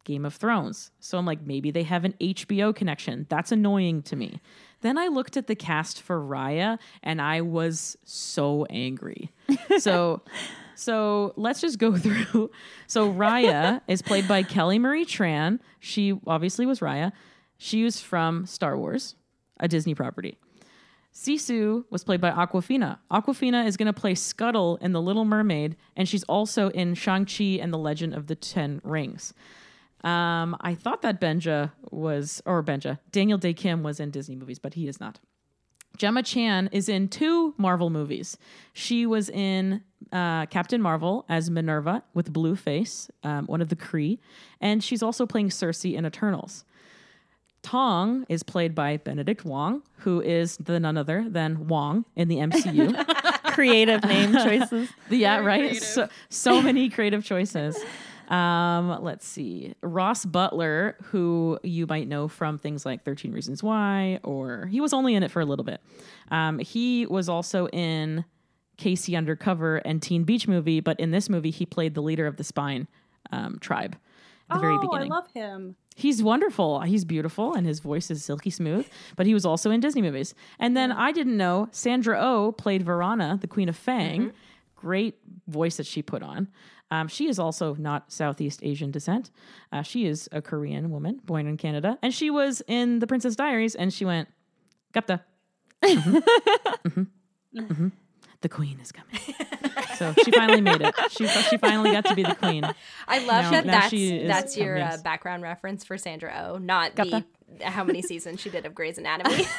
[0.05, 0.91] Game of Thrones.
[1.01, 3.25] So I'm like maybe they have an HBO connection.
[3.29, 4.39] That's annoying to me.
[4.81, 9.33] Then I looked at the cast for Raya and I was so angry.
[9.79, 10.21] So
[10.75, 12.51] so let's just go through.
[12.87, 15.59] So Raya is played by Kelly Marie Tran.
[15.79, 17.11] She obviously was Raya.
[17.57, 19.15] She was from Star Wars,
[19.59, 20.37] a Disney property.
[21.13, 22.99] Sisu was played by Awkwafina.
[23.09, 27.57] Awkwafina is going to play Scuttle in The Little Mermaid, and she's also in Shang-Chi
[27.61, 29.33] and the Legend of the Ten Rings.
[30.05, 34.59] Um, I thought that Benja was, or Benja, Daniel Dae Kim was in Disney movies,
[34.59, 35.19] but he is not.
[35.97, 38.37] Gemma Chan is in two Marvel movies.
[38.73, 39.81] She was in
[40.11, 44.19] uh, Captain Marvel as Minn-Erva with blue face, um, one of the Kree,
[44.61, 46.65] and she's also playing Sersi in Eternals.
[47.63, 52.35] Tong is played by Benedict Wong, who is the none other than Wong in the
[52.35, 52.93] MCU.
[53.53, 54.89] Creative name choices.
[55.09, 55.81] yeah, Very right.
[55.81, 57.75] So, so many creative choices.
[58.29, 59.73] Um, let's see.
[59.81, 64.93] Ross Butler, who you might know from things like 13 Reasons Why, or he was
[64.93, 65.81] only in it for a little bit.
[66.31, 68.25] Um, he was also in
[68.77, 69.15] K.C.
[69.15, 72.43] Undercover and Teen Beach Movie, but in this movie, he played the leader of the
[72.43, 72.87] Spine
[73.31, 73.97] um, tribe
[74.49, 75.11] at the very oh, beginning.
[75.11, 75.75] I love him.
[75.95, 76.81] He's wonderful.
[76.81, 80.35] He's beautiful and his voice is silky smooth, but he was also in Disney movies.
[80.59, 84.33] And then I didn't know Sandra Oh played Virana, the Queen of Fang.
[84.75, 85.15] Great
[85.47, 86.49] voice that she put on.
[86.91, 89.31] Um, she is also not Southeast Asian descent.
[89.71, 91.97] Uh, she is a Korean woman born in Canada.
[92.01, 94.29] And she was in The Princess Diaries and she went,
[94.93, 95.21] Gupta.
[95.83, 96.23] Mhm.
[96.85, 97.07] Mhm.
[97.55, 97.91] Mhm.
[98.41, 99.19] The queen is coming.
[99.97, 100.93] so she finally made it.
[101.09, 102.63] She, she finally got to be the queen.
[103.07, 106.57] I love Now- that now that's is that's your uh, background reference for Sandra Oh,
[106.57, 107.25] not Gotcha.
[107.59, 109.45] the how many seasons she did of Grey's Anatomy.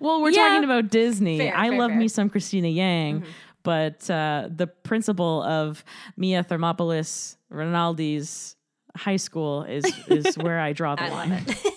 [0.00, 0.48] Well, we're Yeah.
[0.48, 1.38] talking about Disney.
[1.38, 1.98] Fair, I fair, love fair.
[1.98, 3.24] me some Cristina Yang,
[3.66, 5.84] but uh, the principal of
[6.16, 8.56] Mia Thermopolis Rinaldi's
[8.96, 11.30] high school is is where I draw the I line.
[11.46, 11.64] love.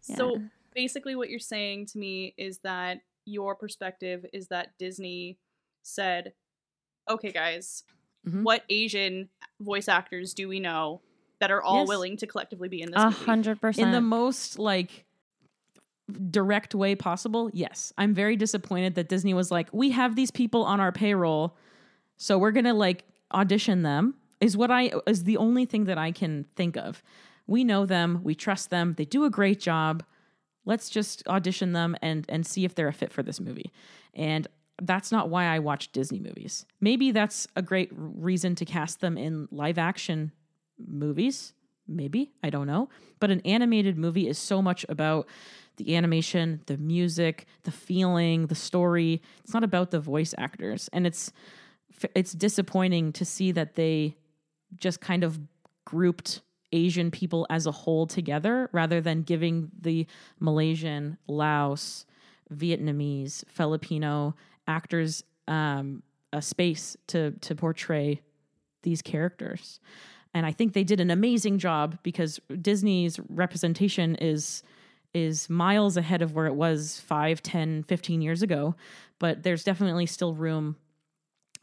[0.00, 0.42] So
[0.74, 5.38] basically, what you're saying to me is that your perspective is that Disney
[5.82, 6.34] said,
[7.08, 7.84] okay, guys,
[8.26, 8.42] Mhm.
[8.42, 11.00] what Asian voice actors do we know
[11.40, 11.88] that are all Yes.
[11.88, 13.24] willing to collectively be in this A movie?
[13.24, 15.06] hundred In the most like
[16.30, 17.92] direct way possible, yes.
[17.96, 21.56] I'm very disappointed that Disney was like, we have these people on our payroll,
[22.16, 24.14] so we're gonna like audition them.
[24.40, 27.02] Is what I is the only thing that I can think of.
[27.46, 30.04] We know them, we trust them, they do a great job.
[30.66, 33.72] Let's just audition them and and see if they're a fit for this movie.
[34.12, 34.46] And
[34.82, 36.66] that's not why I watch Disney movies.
[36.80, 40.32] Maybe that's a great reason to cast them in live action
[40.78, 41.52] movies.
[41.86, 42.88] Maybe, I don't know.
[43.20, 45.28] But an animated movie is so much about
[45.76, 49.20] the animation, the music, the feeling, the story.
[49.42, 50.88] It's not about the voice actors.
[50.92, 51.32] And it's
[52.14, 54.16] it's disappointing to see that they
[54.76, 55.38] just kind of
[55.84, 56.40] grouped
[56.72, 60.06] Asian people as a whole together rather than giving the
[60.40, 62.04] Malaysian, Laos,
[62.52, 64.34] Vietnamese, Filipino
[64.66, 68.20] actors um, a space to to portray
[68.82, 69.80] these characters.
[70.34, 74.62] And I think they did an amazing job because Disney's representation is
[75.14, 78.74] is miles ahead of where it was 5, 10, 15 years ago,
[79.20, 80.74] but there's definitely still room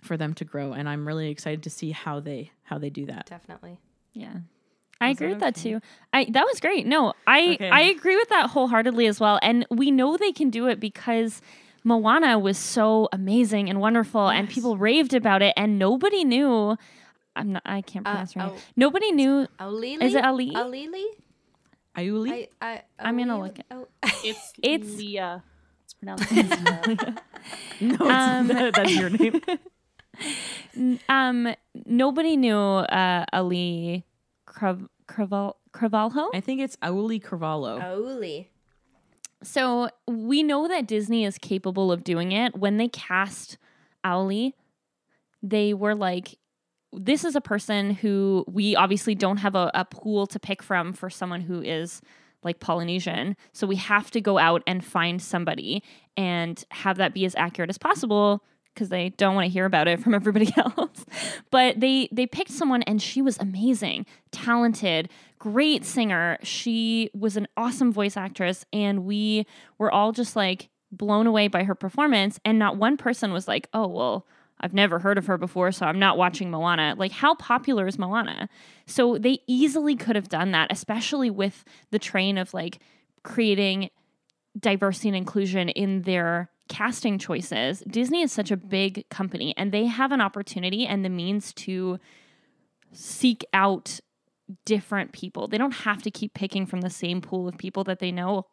[0.02, 3.06] for them to grow, and I'm really excited to see how they how they do
[3.08, 3.26] that.
[3.26, 3.78] Definitely.
[4.14, 4.38] Yeah.
[5.02, 5.72] I Was agree that with that okay?
[5.74, 5.80] too.
[6.14, 6.86] I that was great.
[6.86, 7.70] No, I Okay.
[7.70, 9.38] I agree with that wholeheartedly as well.
[9.42, 11.42] And we know they can do it because
[11.84, 16.78] Moana was so amazing and wonderful and people raved about it and nobody knew
[17.36, 18.52] I'm not I can't Uh, pronounce her name.
[18.56, 18.60] oh.
[18.76, 20.02] Nobody knew Alili?
[20.04, 20.52] Is it Ali?
[20.52, 21.06] Alili?
[21.98, 23.88] Ayuli, I, I, I'm gonna look it- Oh.
[24.24, 25.44] It's It's- Leah.
[25.84, 26.46] It's pronounced Leah.
[27.82, 29.42] no, it's, Um, that's your name.
[31.10, 31.54] Um
[31.86, 34.06] nobody knew uh Ali
[34.48, 36.30] Crav- Craval Cravalho.
[36.34, 37.80] I think it's Auli Carvalho.
[37.80, 38.48] Auli.
[39.44, 42.56] So we know that Disney is capable of doing it.
[42.56, 43.58] When they cast
[44.06, 44.54] Auli,
[45.42, 46.38] they were like,
[46.94, 50.94] this is a person who we obviously don't have a, a pool to pick from
[50.94, 52.02] for someone who is
[52.44, 53.36] like Polynesian.
[53.54, 55.84] So we have to go out and find somebody
[56.18, 59.88] and have that be as accurate as possible because they don't want to hear about
[59.88, 61.06] it from everybody else.
[61.52, 66.38] but they they picked someone and she was amazing, talented, great singer.
[66.44, 69.46] She was an awesome voice actress and we
[69.78, 73.68] were all just like blown away by her performance and not one person was like,
[73.74, 74.26] "Oh, well,
[74.62, 78.00] I've never heard of her before, so I'm not watching Moana." Like how popular is
[78.00, 78.48] Moana?
[78.86, 82.80] So they easily could have done that, especially with the train of like
[83.24, 83.90] creating
[84.60, 87.82] diversity and inclusion in their casting choices.
[87.82, 92.00] Disney is such a big company and they have an opportunity and the means to
[92.94, 94.00] seek out
[94.66, 95.48] different people.
[95.48, 98.48] They don't have to keep picking from the same pool of people that they know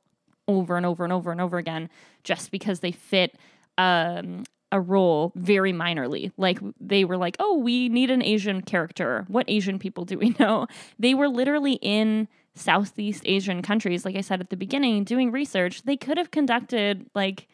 [0.47, 1.89] over and over and over and over again
[2.25, 3.37] just because they fit
[3.77, 6.31] um, a role very minorly.
[6.37, 9.25] Like they were like, "Oh, we need an Asian character.
[9.29, 10.67] What Asian people do we know?"
[10.99, 15.83] They were literally in Southeast Asian countries, like I said at the beginning, doing research.
[15.83, 17.47] They could have conducted like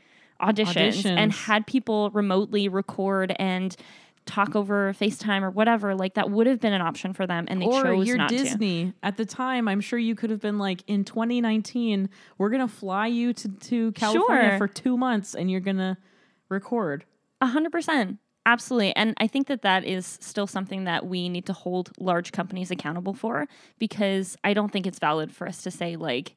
[0.42, 3.76] auditions, and had people remotely record and
[4.26, 5.94] talk over FaceTime or whatever.
[5.94, 8.30] Like that would have been an option for them, and they or chose you're not
[8.30, 8.38] to.
[8.38, 8.92] Disney.
[9.02, 12.08] At the time, I'm sure you could have been like, in 2019,
[12.38, 14.58] we're gonna fly you to to California Sure.
[14.58, 15.96] for two months, and you're gonna
[16.48, 17.04] record.
[17.40, 18.18] A hundred percent.
[18.46, 18.94] Absolutely.
[18.94, 22.70] And I think that that is still something that we need to hold large companies
[22.70, 23.46] accountable for
[23.78, 26.36] because I don't think it's valid for us to say, like,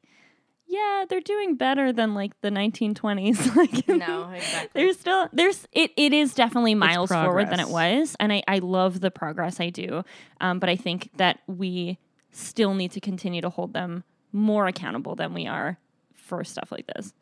[0.66, 3.54] yeah, they're doing better than like the 1920s.
[3.56, 4.70] like, No, exactly.
[4.82, 8.16] There's still, there's, it, it is definitely miles forward than it was.
[8.18, 10.02] And I, I love the progress I do.
[10.40, 11.98] Um, but I think that we
[12.30, 15.78] still need to continue to hold them more accountable than we are
[16.14, 17.12] for stuff like this.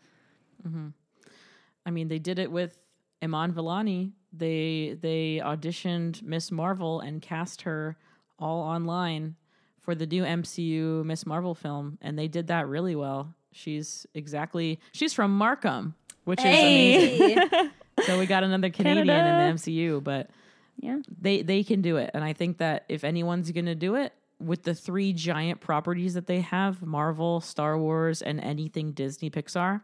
[1.87, 2.77] I mean, they did it with
[3.23, 4.13] Iman Vellani.
[4.33, 7.97] They they auditioned Miss Marvel and cast her
[8.39, 9.37] all online
[9.81, 13.35] for the new MCU Miss Marvel film, and they did that really well.
[13.53, 17.39] She's exactly she's from Markham, which is amazing.
[18.05, 19.43] So we got another Canadian Canada.
[19.49, 20.29] in the MCU, but
[20.83, 20.99] Yeah.
[21.19, 24.65] they they can do it, and I think that if anyone's gonna do it with
[24.65, 29.81] the three giant properties that they have Marvel, Star Wars, and anything Disney Pixar,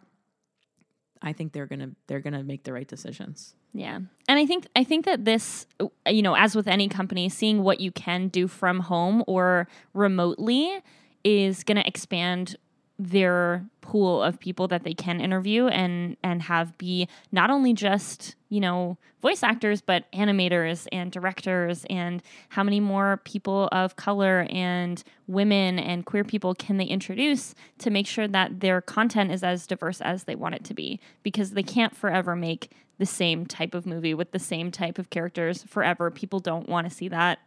[1.23, 3.55] I think they're gonna they're gonna make the right decisions.
[3.73, 3.97] Yeah.
[4.29, 5.67] And I think I think that this
[6.07, 10.83] you know, as with any company, seeing what you can do from home or remotely
[11.25, 12.57] is going to expand
[13.03, 18.37] their pool of people that they can interview and and have be not only just
[18.49, 24.47] you know voice actors but animators and directors and how many more people of color
[24.51, 29.43] and women and queer people can they introduce to make sure that their content is
[29.43, 31.01] as diverse as they want it to be.
[31.23, 35.11] Because they can't forever make the same type of movie with the same type of
[35.11, 36.11] characters forever.
[36.11, 37.39] People don't want to see that.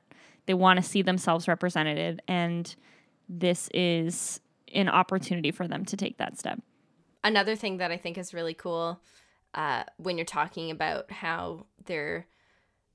[0.48, 2.22] They want to see themselves represented.
[2.28, 2.76] And
[3.30, 4.40] this is
[4.74, 6.62] an opportunity for them to take that step.
[7.24, 9.02] Another thing that I think is really cool
[9.54, 12.28] uh, when you're talking about how they're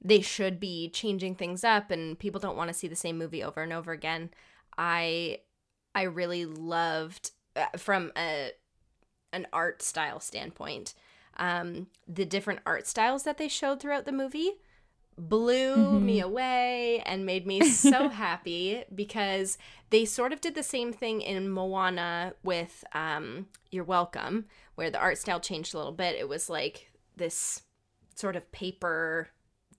[0.03, 3.43] they should be changing things up and people don't want to see the same movie
[3.43, 4.31] over and over again.
[4.79, 5.41] I
[5.95, 8.53] I really loved uh, from a
[9.33, 10.95] an art style standpoint
[11.37, 14.53] um, the different art styles that they showed throughout the movie
[15.17, 19.59] blew me away and made me so happy because
[19.91, 24.99] they sort of did the same thing in Moana with um, You're Welcome, where the
[24.99, 26.17] art style changed a little bit.
[26.17, 27.63] It was like this
[28.15, 29.29] sort of paper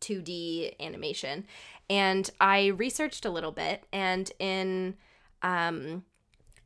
[0.01, 1.45] 2D animation.
[1.89, 4.95] And I researched a little bit, and in
[5.41, 6.03] um,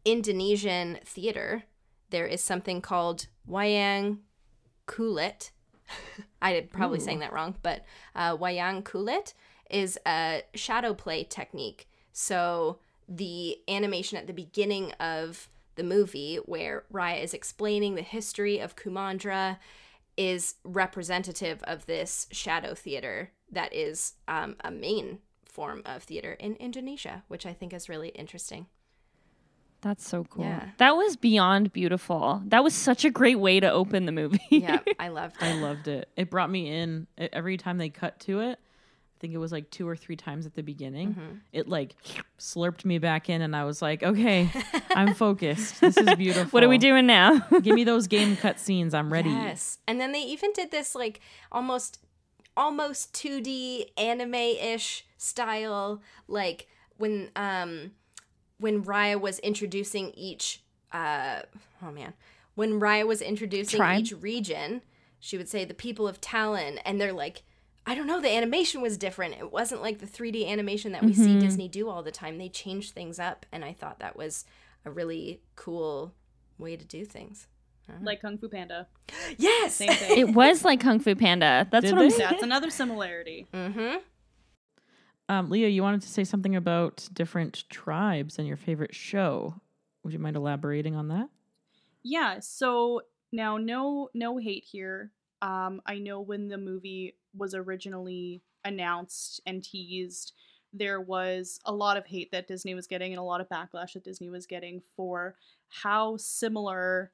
[0.03, 1.63] Indonesian theater,
[2.09, 4.19] there is something called wayang
[4.87, 5.51] kulit.
[6.41, 7.85] I'm probably saying that wrong, but
[8.15, 9.33] uh, wayang kulit
[9.69, 11.87] is a shadow play technique.
[12.11, 18.59] So the animation at the beginning of the movie, where Raya is explaining the history
[18.59, 19.57] of Kumandra,
[20.17, 26.55] is representative of this shadow theater that is um, a main form of theater in
[26.55, 28.67] Indonesia, which I think is really interesting.
[29.81, 30.45] That's so cool.
[30.45, 30.69] Yeah.
[30.77, 32.41] That was beyond beautiful.
[32.47, 34.39] That was such a great way to open the movie.
[34.49, 35.45] Yeah, I loved it.
[35.45, 36.09] I loved it.
[36.15, 38.59] It brought me in every time they cut to it.
[39.25, 41.15] Think it was like two or three times at the beginning.
[41.15, 41.37] Mm-hmm.
[41.51, 41.95] It like
[42.37, 44.51] slurped me back in, and I was like, okay,
[44.91, 45.81] I'm focused.
[45.81, 46.51] This is beautiful.
[46.51, 47.39] what are we doing now?
[47.63, 48.93] Give me those game cut scenes.
[48.93, 49.31] I'm ready.
[49.31, 49.79] Yes.
[49.87, 51.21] And then they even did this like
[51.51, 52.05] almost
[52.55, 56.67] almost 2D anime-ish style like
[56.97, 57.93] when um
[58.59, 60.61] when Raya was introducing each
[60.93, 61.39] uh
[61.83, 62.13] oh man.
[62.53, 64.01] When Raya was introducing Tribe?
[64.01, 64.83] each region,
[65.19, 67.41] she would say the people of Talon and they're like
[67.87, 69.35] I don't know, the animation was different.
[69.35, 72.37] It wasn't like the 3D animation that we see Disney do all the time.
[72.37, 74.45] They changed things up and I thought that was
[74.85, 76.13] a really cool
[76.57, 77.47] way to do things.
[78.01, 78.87] Like Kung Fu Panda.
[79.37, 79.75] Yes.
[79.75, 80.17] Same thing.
[80.17, 81.67] it was like Kung Fu Panda.
[81.69, 82.29] That's Did what I'm saying.
[82.31, 83.47] That's another similarity.
[83.53, 83.97] mm-hmm.
[85.27, 89.55] Um, Leah, you wanted to say something about different tribes and your favorite show.
[90.03, 91.29] Would you mind elaborating on that?
[92.03, 95.11] Yeah, so now no no hate here.
[95.41, 100.33] Um I know when the movie was originally announced and teased,
[100.73, 103.93] there was a lot of hate that Disney was getting and a lot of backlash
[103.93, 105.35] that Disney was getting for
[105.69, 107.11] how similar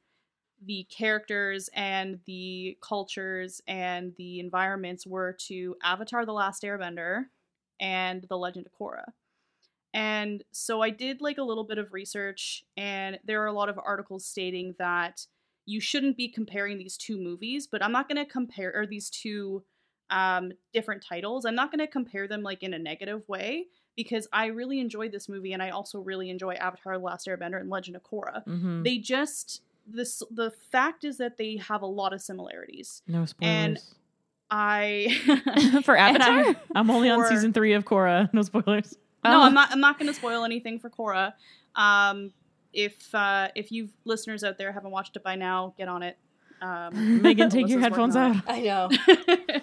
[0.63, 7.25] the characters and the cultures and the environments were to Avatar The Last Airbender
[7.79, 9.05] and The Legend of Korra.
[9.93, 13.69] And so I did like a little bit of research, and there are a lot
[13.69, 15.25] of articles stating that
[15.65, 19.09] you shouldn't be comparing these two movies, but I'm not going to compare or these
[19.09, 19.63] two
[20.09, 21.45] um, different titles.
[21.45, 25.11] I'm not going to compare them like in a negative way because I really enjoyed
[25.11, 28.45] this movie, and I also really enjoy Avatar: The Last Airbender and Legend of Korra.
[28.45, 28.83] Mm-hmm.
[28.83, 33.01] They just this the fact is that they have a lot of similarities.
[33.07, 33.33] no spoilers.
[33.41, 33.79] and-
[34.53, 35.07] I
[35.85, 36.61] For and I- Avatar?
[36.75, 38.29] I'm only on season three of Korra.
[38.33, 38.97] No spoilers.
[39.23, 39.43] No.
[39.43, 39.71] I'm not.
[39.71, 41.33] I'm not going to spoil anything for Korra.
[41.75, 42.33] Um,
[42.73, 46.17] if uh, if you listeners out there haven't watched it by now, get on it.
[46.61, 48.37] Um, Megan, take your headphones out.
[48.47, 48.89] I know.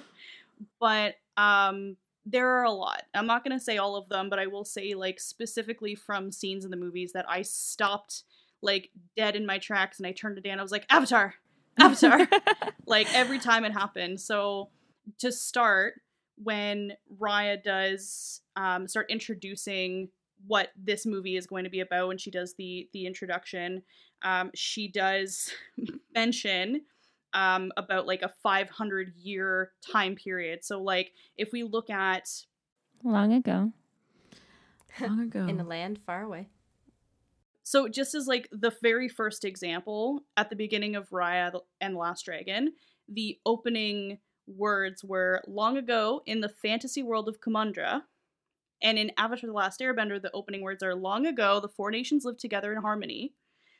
[0.81, 1.97] but um,
[2.27, 3.03] there are a lot.
[3.15, 6.33] I'm not going to say all of them, but I will say like specifically from
[6.33, 8.25] scenes in the movies that I stopped
[8.61, 10.59] like dead in my tracks and I turned to Dan.
[10.59, 11.35] I was like, Avatar,
[11.79, 12.27] Avatar.
[12.87, 14.21] like every time it happened.
[14.21, 14.71] So
[15.19, 15.95] to start,
[16.43, 20.09] when Raya does um, start introducing
[20.47, 23.82] what this movie is going to be about, when she does the the introduction,
[24.22, 25.53] um, she does
[26.14, 26.82] mention
[27.32, 30.64] um, about like a 500 year time period.
[30.64, 32.28] So like if we look at
[33.05, 33.72] Long ago.
[35.01, 35.47] Long ago.
[35.47, 36.49] In a land far away.
[37.62, 41.99] So just as like the very first example at the beginning of Raya and the
[41.99, 42.72] Last Dragon,
[43.09, 48.03] the opening words were long ago in the fantasy world of Kumandra.
[48.83, 52.24] And in Avatar the Last Airbender, the opening words are long ago the four nations
[52.24, 53.33] lived together in harmony.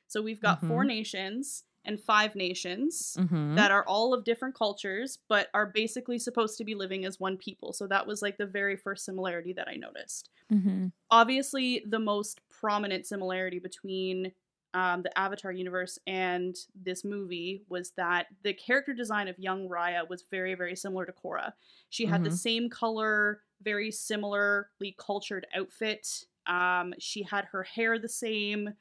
[0.07, 3.55] So we've got four nations and five nations Mhm.
[3.57, 7.37] that are all of different cultures, but are basically supposed to be living as one
[7.37, 7.73] people.
[7.73, 12.41] So that was like the very first similarity that I noticed hmm obviously the most
[12.51, 14.33] prominent similarity between
[14.75, 20.09] um, the Avatar universe and this movie was that the character design of young Raya
[20.09, 21.53] was very, very similar to Korra.
[21.89, 22.31] She had the Mhm.
[22.31, 26.25] same color, very similarly cultured outfit.
[26.47, 28.75] Um, she had her hair the same.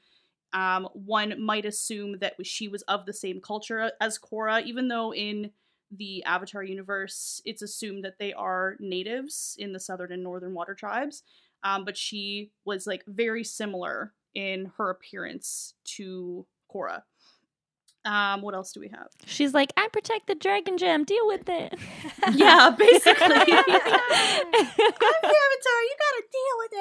[0.54, 5.14] Um, one might assume that she was of the same culture as Korra, even though
[5.14, 5.52] in
[5.92, 10.76] the Avatar universe, it's assumed that they are natives in the southern and northern water
[10.76, 11.24] tribes
[11.64, 17.02] um, but she was like very similar in her appearance to Korra.
[18.06, 19.08] Um, what else do we have?
[19.26, 21.04] She's like, I protect the dragon gem.
[21.04, 21.74] Deal with it.
[22.34, 23.26] Yeah, basically.
[23.26, 25.82] I'm the Avatar.
[25.84, 26.72] You gotta deal with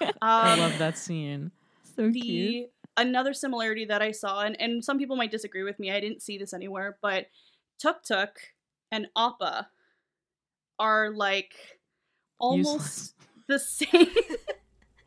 [0.00, 0.16] it.
[0.22, 1.50] I Um, love that scene.
[1.96, 2.70] so the cute.
[2.96, 6.20] another similarity that I saw, and, and some people might disagree with me, I didn't
[6.22, 7.26] see this anywhere, but
[7.80, 8.36] Tuk Tuk
[8.90, 9.68] and Appa
[10.78, 11.54] are like
[12.38, 13.14] almost
[13.48, 13.48] Useless.
[13.48, 14.08] the same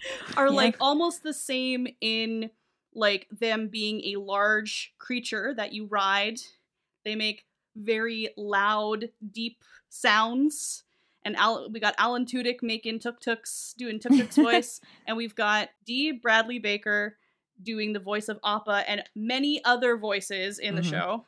[0.38, 0.54] are Yeah.
[0.54, 2.52] like almost the same in
[2.94, 6.40] like them being a large creature that you ride.
[7.06, 7.46] They make
[7.76, 10.84] very loud, deep sounds.
[11.24, 15.36] And Al- we got Alan Tudyk making tuk tuks, doing tuk tuk's voice, and we've
[15.36, 17.18] got Dee Bradley Baker
[17.62, 20.90] doing the voice of Appa and many other voices in the Mhm.
[20.90, 21.26] show.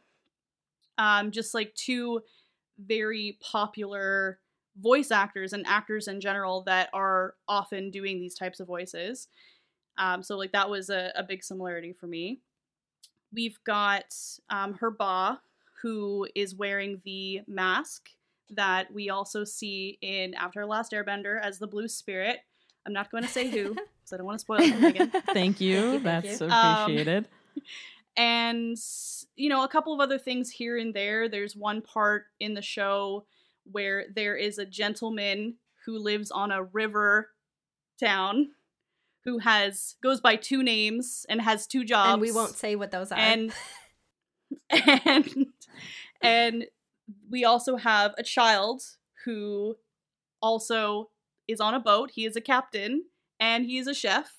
[0.97, 2.21] Um, just like two
[2.77, 4.39] very popular
[4.79, 9.27] voice actors and actors in general that are often doing these types of voices.
[9.97, 12.39] Um, so like that was a, a big similarity for me.
[13.33, 14.13] We've got
[14.49, 15.41] um, her ba,
[15.81, 18.09] who is wearing the mask
[18.51, 22.39] that we also see in After Last Airbender as the Blue Spirit.
[22.85, 25.11] I'm not going to say who because I don't want to spoil it for Megan.
[25.33, 25.75] Thank you.
[25.75, 26.47] you, thank That's you.
[26.47, 27.27] Um, appreciated.
[28.17, 28.77] and
[29.35, 32.61] you know a couple of other things here and there there's one part in the
[32.61, 33.25] show
[33.63, 35.55] where there is a gentleman
[35.85, 37.29] who lives on a river
[37.99, 38.49] town
[39.23, 42.91] who has goes by two names and has two jobs and we won't say what
[42.91, 43.17] those are.
[43.17, 43.53] and
[45.05, 45.47] and
[46.21, 46.65] and
[47.29, 48.81] we also have a child
[49.25, 49.75] who
[50.41, 51.09] also
[51.47, 52.11] is on a boat.
[52.13, 53.05] He is a captain
[53.39, 54.33] and he is a chef.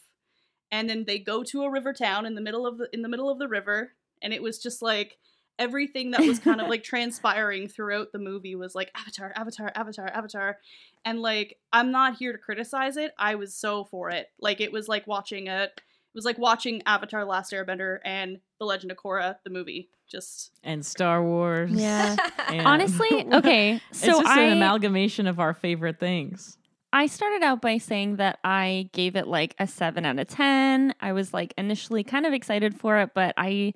[0.71, 3.09] And then they go to a river town in the middle of the in the
[3.09, 3.93] middle of the river.
[4.23, 5.19] And it was just like
[5.63, 10.09] everything that was kind of like transpiring throughout the movie was like avatar avatar avatar
[10.09, 10.59] avatar
[11.05, 14.73] and like i'm not here to criticize it i was so for it like it
[14.73, 15.81] was like watching a it
[16.15, 20.85] was like watching avatar last airbender and the legend of korra the movie just And
[20.85, 21.71] Star Wars.
[21.73, 22.15] Yeah.
[22.49, 23.81] and- Honestly, okay.
[23.93, 26.59] So it's just I an amalgamation of our favorite things.
[26.93, 30.95] I started out by saying that I gave it like a 7 out of 10.
[31.01, 33.73] I was like initially kind of excited for it, but I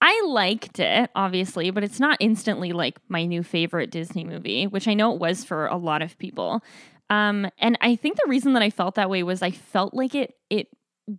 [0.00, 4.88] I liked it, obviously, but it's not instantly like my new favorite Disney movie, which
[4.88, 6.62] I know it was for a lot of people.
[7.10, 10.14] Um, and I think the reason that I felt that way was I felt like
[10.14, 10.68] it it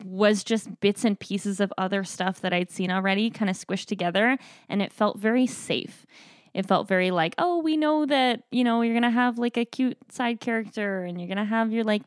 [0.06, 3.88] was just bits and pieces of other stuff that I'd seen already kind of squished
[3.88, 4.38] together
[4.70, 6.06] and it felt very safe.
[6.54, 9.58] It felt very like, oh, we know that, you know, you're going to have like
[9.58, 12.04] a cute side character and you're going to have your like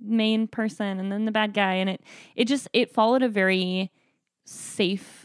[0.00, 2.02] main person and then the bad guy and it
[2.34, 3.90] it just it followed a very
[4.44, 5.15] safe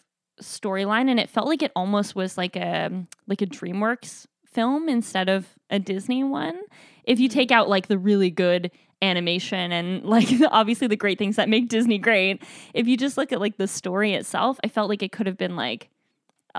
[0.42, 5.30] storyline and it felt like it almost was like a like a DreamWorks film instead
[5.30, 6.60] of a Disney one.
[7.04, 8.72] If you take out like the really good
[9.02, 13.32] animation and like obviously the great things that make Disney great, if you just look
[13.32, 15.90] at like the story itself, I felt like it could have been like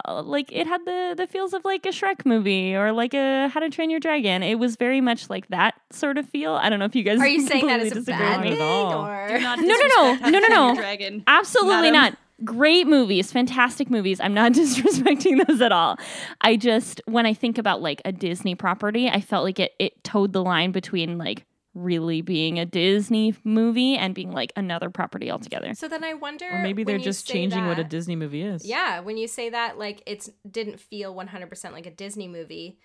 [0.08, 3.48] uh, like it had the the feels of like a Shrek movie or like a
[3.48, 4.42] How to Train Your Dragon.
[4.42, 6.54] It was very much like that sort of feel.
[6.54, 8.50] I don't know if you guys Are you saying that completely a bad me.
[8.52, 8.62] Thing?
[8.62, 10.14] Or do not No, no, no.
[10.14, 10.74] disrespect How to No, no, no.
[10.74, 11.92] dragon Absolutely Madam.
[11.92, 12.18] not.
[12.44, 14.20] Great movies, fantastic movies.
[14.20, 15.96] I'm not disrespecting those at all.
[16.40, 20.02] I just when I think about like a Disney property, I felt like it it
[20.04, 25.30] towed the line between like really being a Disney movie and being like another property
[25.30, 25.72] altogether.
[25.74, 26.46] so then I wonder.
[26.46, 28.66] Or maybe they're just say changing what a Disney movie is.
[28.66, 32.78] Yeah, when you say that, like it's didn't feel 100% like a Disney movie,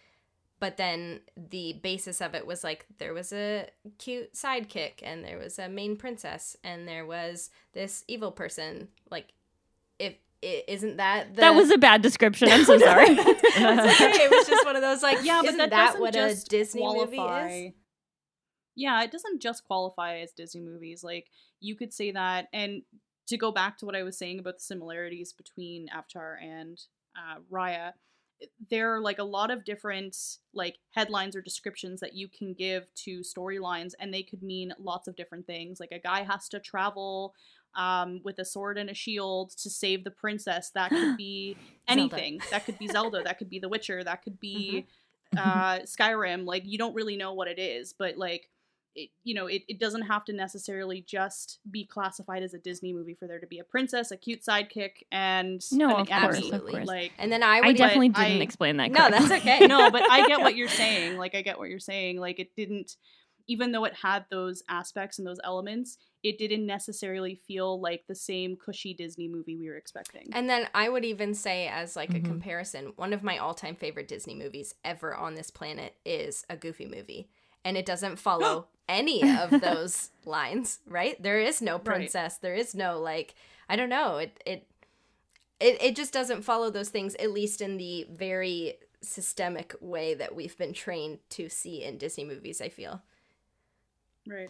[0.59, 5.37] but then the basis of it was like there was a cute sidekick and there
[5.37, 8.87] was a main princess and there was this evil person.
[9.11, 9.33] Like,
[9.99, 12.49] if is isn't that the that was a bad description.
[12.49, 13.15] I'm so sorry.
[13.15, 14.23] That's okay.
[14.23, 16.47] It was just one of those like, yeah, but isn't that, that doesn't what just
[16.47, 17.43] a Disney qualify.
[17.43, 17.73] movie is?
[18.75, 21.03] Yeah, it doesn't just qualify as Disney movies.
[21.03, 21.27] Like
[21.59, 22.83] you could say that, and
[23.27, 26.79] to go back to what I was saying about the similarities between Avatar and
[27.15, 27.93] uh, Raya,
[28.69, 30.15] there are like a lot of different
[30.53, 35.07] like headlines or descriptions that you can give to storylines, and they could mean lots
[35.07, 35.79] of different things.
[35.79, 37.33] Like a guy has to travel
[37.75, 40.71] um, with a sword and a shield to save the princess.
[40.73, 41.55] That could be
[41.89, 42.01] Zelda.
[42.01, 42.41] anything.
[42.51, 43.21] that could be Zelda.
[43.23, 44.03] That could be The Witcher.
[44.03, 44.85] That could be
[45.37, 46.45] uh, Skyrim.
[46.45, 48.49] Like you don't really know what it is, but like.
[48.99, 52.93] It, you know, it, it doesn't have to necessarily just be classified as a Disney
[52.93, 56.37] movie for there to be a princess, a cute sidekick, and No, an of course,
[56.37, 56.51] enemy.
[56.51, 56.87] of course.
[56.87, 58.89] Like, And then I would I definitely didn't I- explain that.
[58.89, 59.67] No, that's okay.
[59.67, 61.15] no, but I get what you're saying.
[61.19, 62.19] Like I get what you're saying.
[62.19, 62.95] Like it didn't
[63.47, 68.15] even though it had those aspects and those elements, it didn't necessarily feel like the
[68.15, 70.27] same cushy Disney movie we were expecting.
[70.33, 72.23] And then I would even say, as like Mhm.
[72.23, 76.57] a comparison, one of my all-time favorite Disney movies ever on this planet is a
[76.57, 77.29] Goofy movie,
[77.63, 80.79] and it doesn't follow any of those lines.
[80.85, 81.21] Right?
[81.21, 82.37] There is no princess.
[82.37, 83.35] There is no like
[83.69, 84.17] I don't know.
[84.17, 84.67] It it
[85.59, 90.35] it it just doesn't follow those things, at least in the very systemic way that
[90.35, 92.61] we've been trained to see in Disney movies.
[92.61, 93.01] I feel
[94.27, 94.49] right.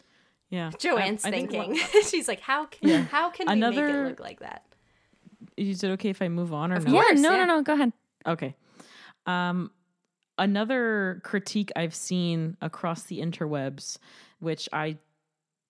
[0.49, 0.71] Yeah.
[0.77, 1.71] Joanne's I- I think thinking.
[1.73, 3.01] what- She's like, how can Yeah.
[3.03, 4.63] how can we make it look like that?
[5.57, 6.93] Is it okay if I move on or Of no?
[6.93, 7.45] yeah, no, yeah.
[7.45, 7.61] no, no.
[7.63, 7.91] Go ahead.
[8.25, 8.55] Okay.
[9.25, 9.71] Um,
[10.37, 13.97] another critique I've seen across the interwebs,
[14.39, 14.97] which I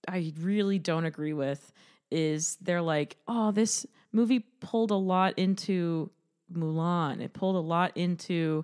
[0.07, 1.73] I really don't agree with,
[2.11, 6.09] is they're like, oh, this movie pulled a lot into
[6.53, 7.19] Mulan.
[7.21, 8.63] It pulled a lot into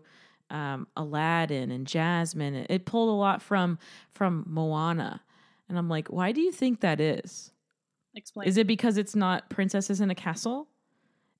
[0.49, 2.53] um, Aladdin and Jasmine.
[2.55, 3.78] It, it pulled a lot from
[4.11, 5.22] from Moana.
[5.74, 7.51] And I'm like, why do you think that is?
[8.13, 8.47] Explain.
[8.47, 10.67] Is it because it's not princesses in a castle?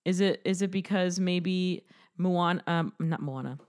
[0.06, 1.84] Is it is it because maybe
[2.18, 3.60] Moana um not Moana.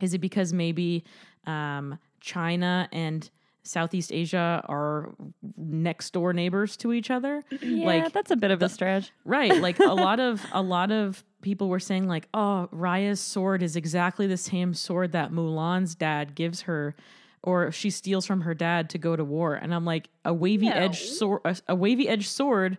[0.00, 1.02] Is it because maybe
[1.48, 3.28] um China and
[3.64, 5.16] Southeast Asia are
[5.56, 7.44] next door neighbors to each other.
[7.60, 9.10] Yeah, like that's a bit of a stretch.
[9.24, 9.60] Right.
[9.60, 13.74] Like a lot of a lot of people were saying like, "Oh, Raya's sword is
[13.74, 16.94] exactly the same sword that Mulan's dad gives her
[17.42, 20.68] or she steals from her dad to go to war." And I'm like, "A wavy
[20.68, 22.78] edge sword a, a wavy edge sword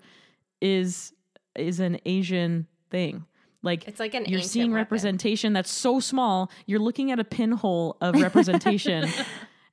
[0.62, 1.14] is
[1.56, 3.26] is an Asian thing."
[3.62, 4.84] Like It's like an you're seeing weapon.
[4.84, 9.10] representation that's so small, you're looking at a pinhole of representation.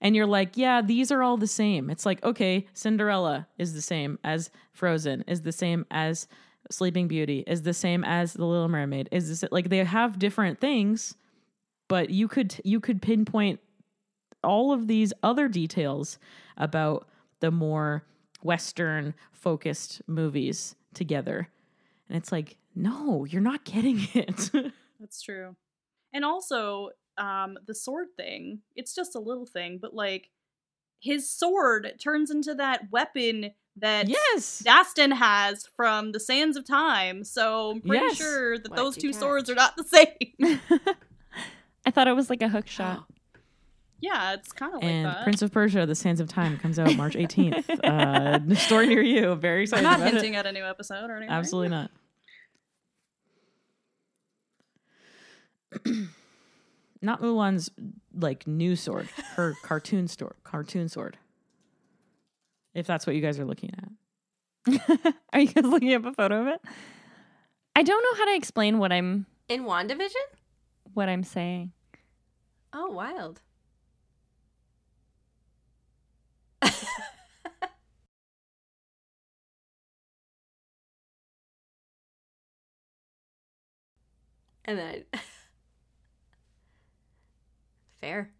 [0.01, 1.89] And you're like, yeah, these are all the same.
[1.89, 6.29] It's like, okay, Cinderella is the same as Frozen, is the same as
[6.71, 9.09] Sleeping Beauty, is the same as The Little Mermaid.
[9.13, 11.15] Is this like they have different things,
[11.89, 13.61] but you could you could pinpoint
[14.43, 16.19] all of these other details
[16.57, 17.09] about
[17.41, 18.05] the more
[18.43, 21.49] Western focused movies together.
[22.09, 24.51] And it's like, no, you're not getting it.
[25.01, 25.57] That's true.
[26.13, 30.31] And also, um, the sword thing, it's just a little thing, but like
[31.01, 34.63] his sword turns into that weapon that yes.
[34.65, 37.25] Dastan has from the Sands of Time.
[37.25, 38.17] So I'm pretty Yes.
[38.17, 39.85] sure that What'd those you two swords are not the
[40.41, 40.61] same.
[41.85, 43.05] I thought it was like a hook shot.
[44.07, 45.25] yeah, it's kind of like and that.
[45.25, 47.69] Prince of Persia: The Sands of Time comes out March 18th.
[47.85, 49.35] uh, story near you.
[49.35, 50.39] Very I'm excited not about hinting it.
[50.39, 51.35] at a new episode or anything.
[51.35, 51.91] Absolutely not.
[57.03, 57.71] not Mulan's
[58.15, 61.19] like new sword, her cartoon sword, cartoon sword.
[62.75, 65.15] If that's what you guys are looking at.
[65.33, 66.61] Are you guys looking up a photo of it?
[67.75, 70.11] I don't know how to explain what I'm In WandaVision?
[70.95, 71.73] what I'm saying.
[72.73, 73.41] Oh, wild.
[84.67, 85.05] And then
[88.01, 88.31] fair.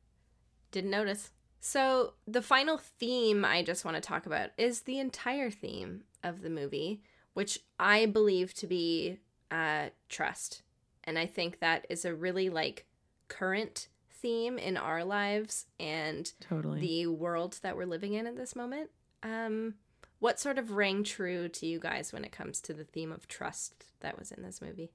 [0.71, 1.31] Didn't notice.
[1.61, 6.43] So, the final theme I just want to talk about is the entire theme of
[6.43, 7.03] the movie,
[7.35, 9.19] which I believe to be
[9.51, 10.63] uh, trust.
[11.05, 12.87] And I think that is a really like
[13.29, 16.81] current theme in our lives and Totally.
[16.81, 18.91] the world that we're living in at this moment.
[19.23, 19.75] Um,
[20.19, 23.29] what sort of rang true to you guys when it comes to the theme of
[23.29, 24.91] trust that was in this movie?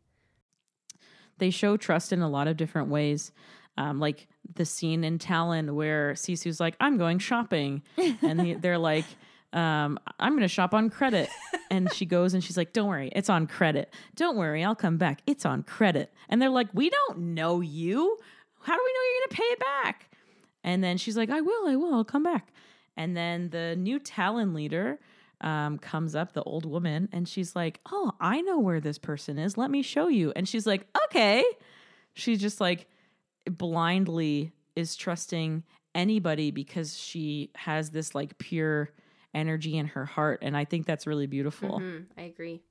[1.41, 3.31] They show trust in a lot of different ways.
[3.75, 7.81] Um, like the scene in Talon where Sisu's like, I'm going shopping.
[8.21, 9.05] And he, they're like,
[9.51, 11.29] um, I'm going to shop on credit.
[11.71, 13.93] And she goes and she's like, Don't worry, it's on credit.
[14.15, 15.21] Don't worry, I'll come back.
[15.25, 16.13] It's on credit.
[16.27, 18.17] And they're like, We don't know you.
[18.61, 20.09] How do we know you're going to pay it back?
[20.65, 22.51] And then she's like, I will, I will, I'll come back.
[22.97, 24.99] And then the new Talon leader
[25.41, 29.37] um, comes up, the old woman, and she's like, Oh, I know where this person
[29.37, 29.57] is.
[29.57, 30.31] Let me show you.
[30.35, 31.43] And she's like, Okay.
[32.13, 32.87] She's just like
[33.49, 35.63] blindly is trusting
[35.93, 38.89] anybody because she has this like pure
[39.33, 40.39] energy in her heart.
[40.41, 41.79] And I think that's really beautiful.
[41.79, 42.61] Mhm, I agree.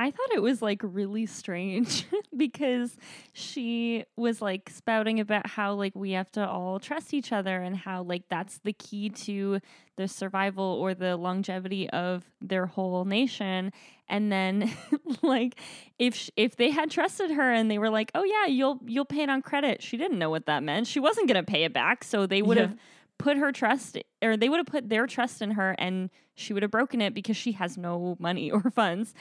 [0.00, 2.96] I thought it was like really strange because
[3.32, 7.76] she was like spouting about how like we have to all trust each other and
[7.76, 9.58] how like that's the key to
[9.96, 13.72] the survival or the longevity of their whole nation.
[14.08, 14.70] And then
[15.22, 15.58] like
[15.98, 19.04] if sh- if they had trusted her and they were like oh yeah you'll you'll
[19.04, 20.86] pay it on credit she didn't know what that meant.
[20.86, 22.66] She wasn't going to pay it back so they would Yeah.
[22.68, 22.76] have
[23.18, 26.62] put her trust or they would have put their trust in her and she would
[26.62, 29.12] have broken it because she has no money or funds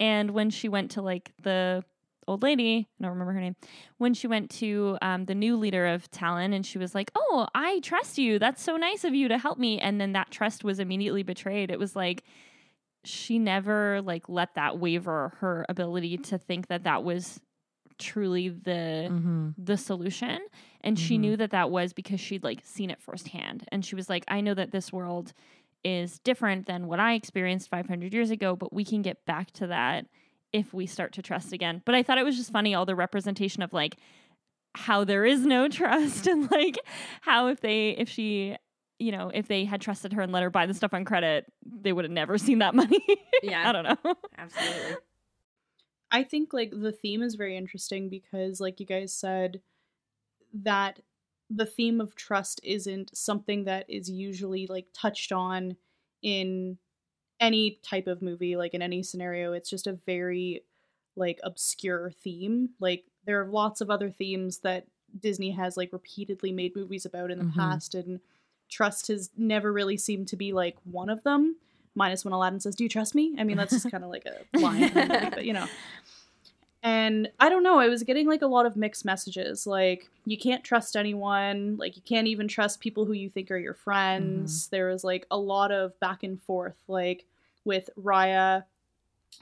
[0.00, 1.84] and when she went to like the
[2.26, 3.56] old lady, I don't remember her name,
[3.98, 7.46] when she went to um, the new leader of Talon and she was like, Oh,
[7.54, 8.38] I trust you.
[8.38, 9.78] That's so nice of you to help me.
[9.78, 11.70] And then that trust was immediately betrayed.
[11.70, 12.24] It was like
[13.04, 17.40] she never like let that waver her ability to think that that was
[17.98, 20.40] truly the hmm the solution
[20.80, 21.20] and she Mhm.
[21.20, 24.40] knew that that was because she'd like seen it firsthand and she was like i
[24.40, 25.32] know that this world
[25.84, 29.66] is different than what i experienced 500 years ago but we can get back to
[29.68, 30.06] that
[30.52, 32.94] if we start to trust again but i thought it was just funny all the
[32.94, 33.96] representation of like
[34.74, 36.78] how there is no trust and like
[37.20, 38.56] how if they if she
[38.98, 41.44] you know if they had trusted her and let her buy the stuff on credit
[41.64, 42.98] they would have never seen that money
[43.42, 43.68] Yeah.
[43.68, 44.96] i don't know Absolutely.
[46.10, 49.60] I think like the theme is very interesting because like you guys said
[50.62, 51.00] that
[51.50, 55.76] the theme of trust isn't something that is usually like touched on
[56.22, 56.78] in
[57.40, 59.52] any type of movie like in any scenario.
[59.52, 60.62] It's just a very
[61.16, 62.70] like obscure theme.
[62.80, 64.86] Like there are lots of other themes that
[65.20, 67.54] Disney has like repeatedly made movies about in the Mhm.
[67.56, 68.20] past and
[68.68, 71.56] trust has never really seemed to be like one of them
[71.94, 73.34] minus when Aladdin says do you trust me?
[73.38, 75.66] I mean that's just kind of like a line in the movie, but you know
[76.84, 79.66] and I don't know, I was getting like a lot of mixed messages.
[79.66, 81.76] Like, you can't trust anyone.
[81.78, 84.68] Like, you can't even trust people who you think are your friends.
[84.68, 87.24] There was like a lot of back and forth, like
[87.64, 88.64] with Raya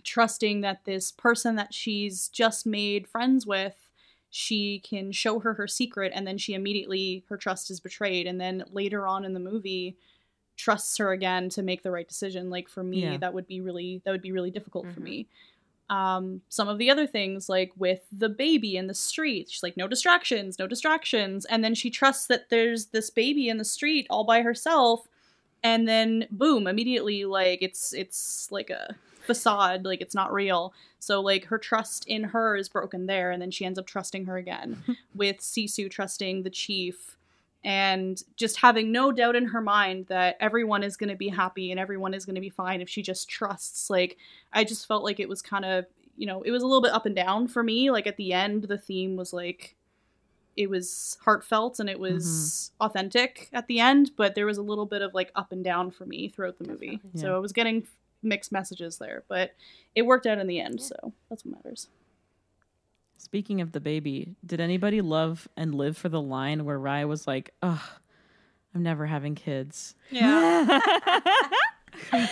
[0.04, 3.90] trusting that this person that she's just made friends with
[4.30, 8.40] she can show her her secret and then she immediately her trust is betrayed and
[8.40, 9.94] then later on in the movie
[10.56, 13.16] trusts her again to make the right decision like for me Yeah.
[13.18, 15.04] that would be really that would be really difficult for Mhm.
[15.04, 15.26] me
[15.92, 19.50] um some of the other things like with the baby in the street.
[19.50, 21.44] She's like no distractions no distractions.
[21.44, 25.06] And then she trusts that there's this baby in the street all by herself.
[25.62, 30.72] And then boom immediately like it's it's like a facade like it's not real.
[30.98, 33.30] So like her trust in her is broken there.
[33.30, 34.82] And then she ends up trusting her again
[35.14, 37.18] with sisu trusting the chief
[37.64, 41.70] and just having no doubt in her mind that everyone is going to be happy
[41.70, 44.16] and everyone is going to be fine if she just trusts like
[44.52, 45.86] i just felt like it was kind of
[46.16, 48.32] you know it was a little bit up and down for me like at the
[48.32, 49.76] end the theme was like
[50.56, 52.14] it was heartfelt and it mm-hmm.
[52.14, 55.64] was authentic at the end but there was a little bit of like up and
[55.64, 57.20] down for me throughout the movie Definitely.
[57.20, 57.36] so Yeah.
[57.36, 57.86] i was getting
[58.22, 59.52] mixed messages there but
[59.94, 60.86] it worked out in the end Yeah.
[60.86, 61.88] so that's what matters
[63.18, 67.26] Speaking of the baby, did anybody love and live for the line where Raya was
[67.26, 67.80] like, "Ugh,
[68.74, 70.66] I'm never having kids." yeah
[72.12, 72.28] I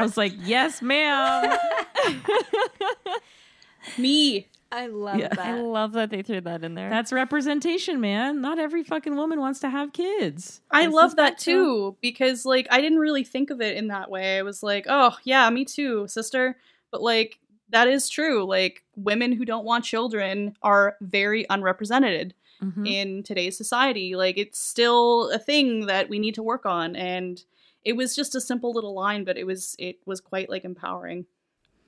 [0.00, 1.58] was like, "Yes, ma'am."
[3.98, 5.28] me I love Yeah.
[5.28, 5.38] that.
[5.38, 6.90] I love that they threw that in there.
[6.90, 8.40] That's representation, man.
[8.40, 10.62] Not every fucking woman wants to have kids.
[10.70, 11.52] I This love that too.
[11.92, 14.38] too because like I didn't really think of it in that way.
[14.38, 16.56] I was like, "Oh, yeah, me too, sister."
[16.90, 17.38] But like
[17.70, 18.44] that is true.
[18.44, 22.86] Like women who don't want children are very unrepresented Mhm.
[22.88, 24.14] in today's society.
[24.16, 27.42] Like it's still a thing that we need to work on and
[27.84, 31.26] it was just a simple little line, but it was it was quite like empowering.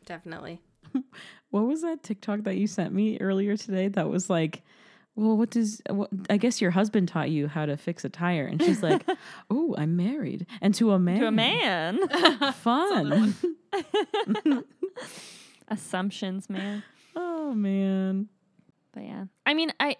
[0.04, 0.60] Definitely.
[1.50, 3.88] What was that TikTok that you sent me earlier today?
[3.88, 4.62] That was like,
[5.14, 5.80] well, what does?
[5.88, 9.02] What, I guess your husband taught you how to fix a tire, and she's like,
[9.50, 11.98] "Oh, I'm married, and to a man, to a man.
[12.54, 13.34] fun."
[15.68, 16.82] Assumptions, man.
[17.14, 18.28] oh man,
[18.92, 19.24] But yeah.
[19.44, 19.96] I mean, I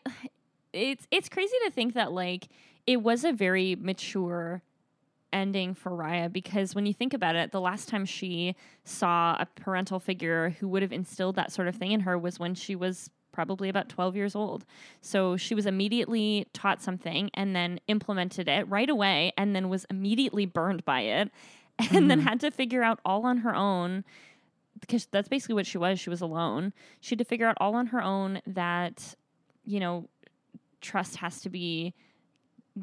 [0.72, 2.48] it's it's crazy to think that like
[2.86, 4.62] it was a very mature
[5.32, 8.54] ending for Raya because when you think about it, the last time she
[8.84, 12.38] saw a parental figure who would have instilled that sort of thing in her was
[12.38, 14.64] when she was probably about 12 years old.
[15.02, 19.84] So she was immediately taught something and then implemented it right away and then was
[19.90, 21.30] immediately burned by it
[21.90, 22.24] and then Mhm.
[22.24, 24.04] had to figure out all on her own
[24.80, 25.98] because that's basically what she was.
[25.98, 26.72] She was alone.
[27.00, 29.14] She had to figure out all on her own that,
[29.64, 30.08] you know,
[30.80, 31.94] trust has to be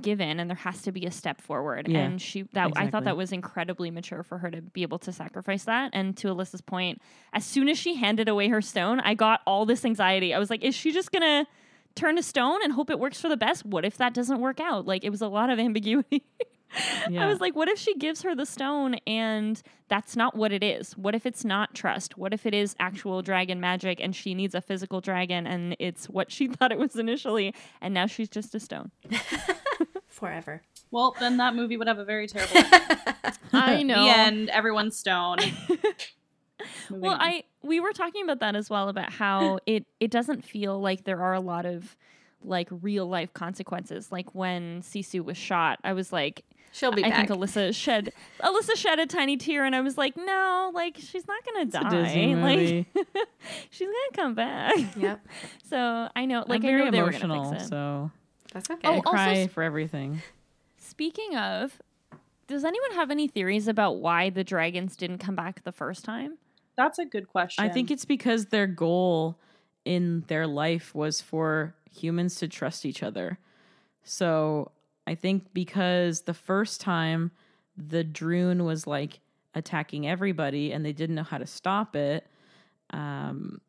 [0.02, 1.88] given and there has to be a step forward.
[1.88, 5.00] Yeah, and she that I thought that was incredibly mature for her to be able
[5.00, 5.92] to sacrifice that.
[5.94, 9.66] And to Alyssa's point, as soon as she handed away her stone, I got all
[9.66, 10.34] this anxiety.
[10.34, 11.46] I was like, is she just gonna
[11.96, 13.66] turn to stone and hope it works for the best?
[13.66, 14.88] What if that doesn't work out?
[14.88, 16.24] Like it was a lot of ambiguity.
[17.18, 20.64] I was like, what if she gives her the stone and that's not what it
[20.64, 20.98] is?
[20.98, 22.18] What if it's not trust?
[22.18, 26.10] What if it is actual dragon magic and she needs a physical dragon and it's
[26.10, 28.92] what she thought it was initially and now she's just a stone?
[30.08, 30.62] Forever.
[30.92, 32.72] Well, then that movie would have a very terrible ending.
[33.52, 35.38] I The end, everyone's stone.
[36.90, 37.22] Well, on.
[37.22, 41.04] I we were talking about that as well about how it it doesn't feel like
[41.04, 41.96] there are a lot of
[42.44, 44.12] like real life consequences.
[44.12, 46.44] Like when Sisu was shot, I was like,
[46.74, 47.28] She'll be I back.
[47.28, 48.12] think Alyssa shed
[48.42, 51.76] Alyssa shed a tiny tear, and I was like, no, like she's not gonna It's
[51.76, 51.90] a die.
[52.04, 52.88] Disney movie.
[52.96, 53.08] Like
[53.70, 54.76] she's gonna come back.
[54.98, 55.20] yep.
[55.70, 57.70] So I know, like I'm I very know they were emotional, gonna fix it.
[57.70, 58.12] so
[58.54, 58.88] That's okay.
[58.88, 60.22] Oh, I also cry s- for everything.
[60.78, 61.82] Speaking of,
[62.48, 66.38] does anyone have any theories about why the dragons didn't come back the first time?
[66.78, 67.64] That's a good question.
[67.64, 69.38] I think it's because their goal
[69.86, 73.38] in their life was for humans to trust each other.
[74.04, 74.72] So
[75.06, 77.32] I think because the first time
[77.76, 79.20] the Druun was like
[79.56, 82.26] attacking everybody and they didn't know how to stop it,
[82.92, 83.60] um,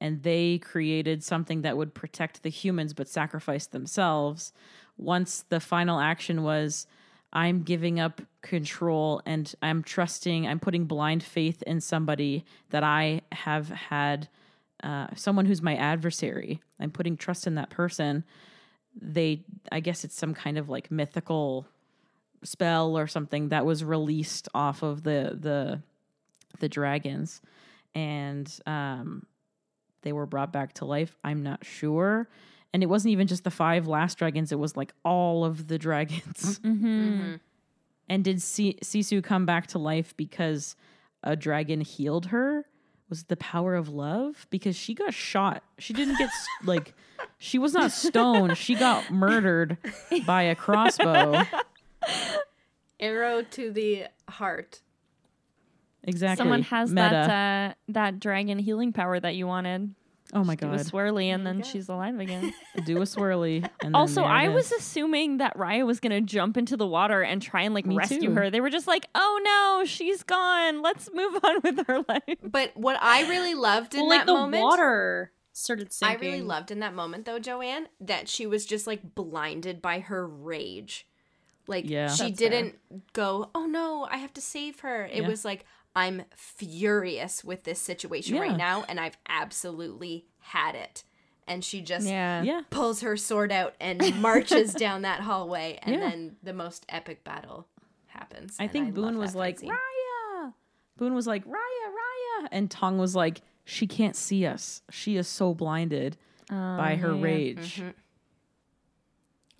[0.00, 4.52] and they created something that would protect the humans but sacrifice themselves.
[4.98, 6.86] Once the final action was,
[7.32, 13.22] I'm giving up control and I'm trusting, I'm putting blind faith in somebody that I
[13.32, 14.28] have had,
[14.82, 16.60] uh, someone who's my adversary.
[16.78, 18.24] I'm putting trust in that person.
[19.00, 21.66] They, I guess it's some kind of like mythical
[22.42, 25.82] spell or something that was released off of the the
[26.60, 27.42] the dragons,
[27.94, 29.26] and um,
[30.02, 31.16] they were brought back to life.
[31.24, 32.28] I'm not sure.
[32.72, 35.78] And it wasn't even just the five last dragons, it was like all of the
[35.78, 36.60] dragons.
[36.64, 36.86] Mm-hmm.
[36.86, 37.40] Mhm.
[38.08, 40.76] And did Si- Sisu come back to life because
[41.24, 42.64] a dragon healed her?
[43.08, 45.62] Was the power of love because she got shot.
[45.78, 46.30] She didn't get
[46.64, 46.94] like
[47.38, 48.56] she was not stoned.
[48.56, 49.78] She got murdered
[50.26, 51.42] by a crossbow.
[53.00, 54.80] Arrow to the heart.
[56.02, 56.36] Exactly.
[56.36, 57.10] Someone has Meta.
[57.10, 59.94] that uh, that dragon healing power that you wanted.
[60.32, 60.68] Oh my god!
[60.70, 61.64] Do a swirly and then go.
[61.64, 62.52] she's alive again.
[62.84, 63.62] Do a swirly.
[63.82, 67.40] And then also, I was assuming that Raya was gonna jump into the water and
[67.42, 68.34] try and like Me rescue too.
[68.34, 68.50] her.
[68.50, 70.82] They were just like, "Oh no, she's gone.
[70.82, 74.26] Let's move on with her life." But what I really loved in well, like that
[74.26, 78.66] the moment, water started I really loved in that moment though, Joanne, that she was
[78.66, 81.06] just like blinded by her rage.
[81.68, 82.08] Like Yeah.
[82.08, 82.76] she didn't
[83.12, 85.28] go, "Oh no, I have to save her." It Yeah.
[85.28, 85.64] was like,
[85.96, 91.02] "I'm furious with this situation right now and I've absolutely had it."
[91.48, 92.42] And she just Yeah.
[92.42, 92.62] Yeah.
[92.70, 96.00] pulls her sword out and marches down that hallway and Yeah.
[96.10, 97.66] then the most epic battle
[98.06, 98.56] happens.
[98.58, 99.70] I think love Boun was like, scene.
[99.70, 100.52] Raya.
[100.96, 102.48] Boun was like, Raya, Raya.
[102.50, 104.82] And Tong was like, she can't see us.
[104.90, 106.16] She is so blinded
[106.48, 107.22] by her Oh, yeah.
[107.24, 107.76] rage.
[107.76, 107.94] Mhm.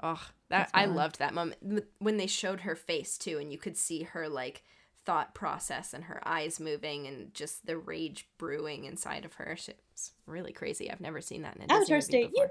[0.02, 3.76] Oh, that I loved that moment when they showed her face too, and you could
[3.76, 4.62] see her like
[5.06, 9.56] thought process and her eyes moving and just the rage brewing inside of her.
[9.92, 10.90] It's really crazy.
[10.90, 12.30] I've never seen that in a Disney Avatar movie state.
[12.32, 12.50] before.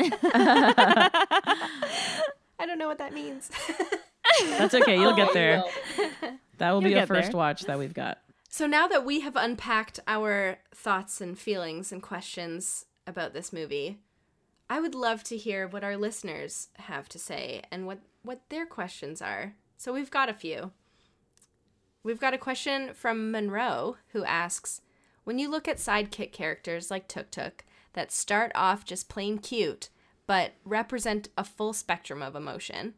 [0.00, 0.18] Yep, yep.
[2.60, 3.50] I don't know what that means.
[4.50, 4.96] That's okay.
[4.98, 5.62] You'll Oh, get there.
[5.62, 6.10] will.
[6.58, 7.22] That will You'll be a get there.
[7.22, 8.18] first watch that we've got.
[8.48, 13.98] so now that we have unpacked our thoughts and feelings and questions about this movie,
[14.70, 18.66] I would love to hear what our listeners have to say and what what their
[18.66, 19.54] questions are.
[19.76, 20.72] So we've got a few.
[22.02, 24.80] We've got a question from Monroe who asks
[25.24, 29.88] When you look at sidekick characters like Tuk Tuk that start off just plain cute
[30.26, 32.94] but represent a full spectrum of emotion,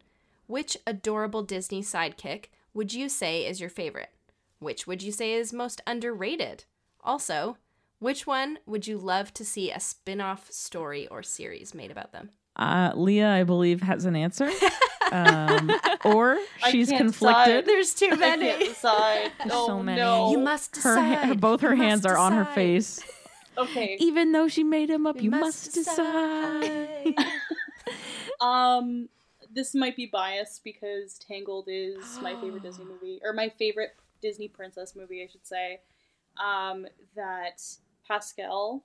[0.49, 4.11] which adorable Disney sidekick would you say is your favorite?
[4.59, 6.65] Which would you say is most underrated?
[7.03, 7.57] Also,
[8.01, 12.13] which one would you love to see a spin off story or series made about
[12.13, 12.31] them?
[12.61, 14.51] Uh, Leah, I believe, has an answer.
[15.13, 15.71] um,
[16.05, 16.39] or
[16.71, 17.65] she's conflicted.
[17.65, 17.67] decide.
[17.67, 18.67] There's too many.
[18.67, 19.33] decide.
[19.39, 20.01] There's oh, so many.
[20.01, 20.31] No.
[20.31, 21.25] You must Her, decide.
[21.25, 23.01] ha- both her You hands must are on her face.
[23.57, 23.97] Okay.
[23.99, 26.61] Even though she made him up, you, must, decide.
[27.05, 27.15] decide.
[28.41, 29.09] Um,
[29.53, 34.49] this might be biased because Tangled is my favorite Disney movie, or my favorite Disney
[34.49, 35.81] princess movie, I should say.
[36.43, 37.63] Um, that
[38.07, 38.83] Pascal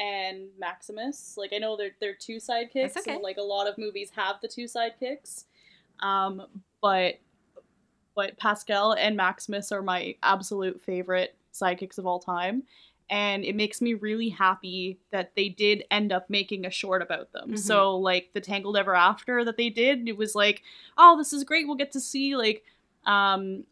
[0.00, 3.14] and Maximus, like I know they're they're two sidekicks, okay.
[3.14, 5.44] and like a lot of movies have the two sidekicks,
[6.00, 6.42] um,
[6.80, 7.20] but
[8.16, 12.64] but Pascal and Maximus are my absolute favorite sidekicks of all time.
[13.08, 17.32] And it makes me really happy that they did end up making a short about
[17.32, 17.52] them.
[17.52, 17.58] Mhm.
[17.58, 20.62] So, like the Tangled Ever After that they did, it was like,
[20.96, 21.66] oh, this is great.
[21.66, 22.64] We'll get to see like
[23.04, 23.64] um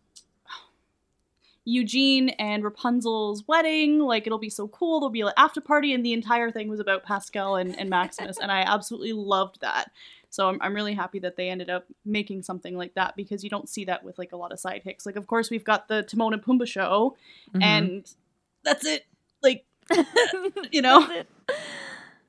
[1.71, 3.99] Eugene and Rapunzel's wedding.
[3.99, 5.01] Like it'll be so cool.
[5.01, 8.39] There'll be an after party, and the entire thing was about Pascal and, and Maximus,
[8.39, 9.91] and I absolutely loved that.
[10.31, 13.51] So I'm, I'm really happy that they ended up making something like that because you
[13.51, 15.05] don't see that with like a lot of sidekicks.
[15.05, 17.17] Like of course we've got the Timon and Pumbaa show,
[17.55, 17.63] Mhm.
[17.63, 18.15] and
[18.65, 19.05] that's it.
[19.43, 19.67] Like
[20.73, 21.07] you know,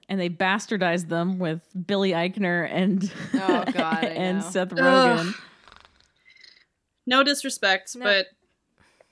[0.09, 4.43] and they bastardized them with Billy Eichner and Oh, God, and know.
[4.49, 4.77] Seth Ugh.
[4.79, 5.33] Rogen.
[7.05, 8.03] no disrespect, No.
[8.03, 8.27] but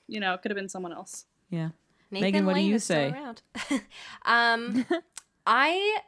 [0.08, 1.26] you know, it could have been someone else.
[1.50, 1.70] Yeah.
[2.10, 3.10] Nathan Megan, what do you say?
[3.10, 3.42] around.
[4.24, 4.86] um,
[5.46, 5.98] I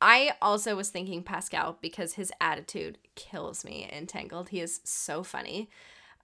[0.00, 4.48] I also was thinking Pascal because his attitude kills me in Tangled.
[4.50, 5.68] He is so funny.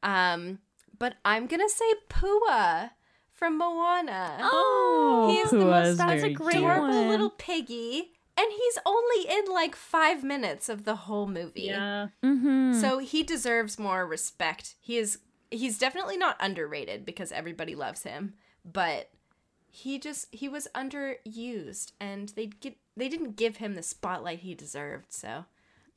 [0.02, 0.60] Um,
[0.98, 2.90] but I'm gonna say Pua
[3.32, 4.38] from Moana.
[4.42, 7.08] Oh, He's the most is that was a great adorable one.
[7.08, 11.62] little piggy, and he's only in like five minutes of the whole movie.
[11.62, 12.08] Yeah.
[12.24, 12.80] Mm-hmm.
[12.80, 14.74] So he deserves more respect.
[14.80, 15.18] He is
[15.50, 18.34] he's definitely not underrated because everybody loves him,
[18.64, 19.10] but
[19.70, 24.54] he just he was underused and they get they didn't give him the spotlight he
[24.54, 25.06] deserved.
[25.12, 25.44] So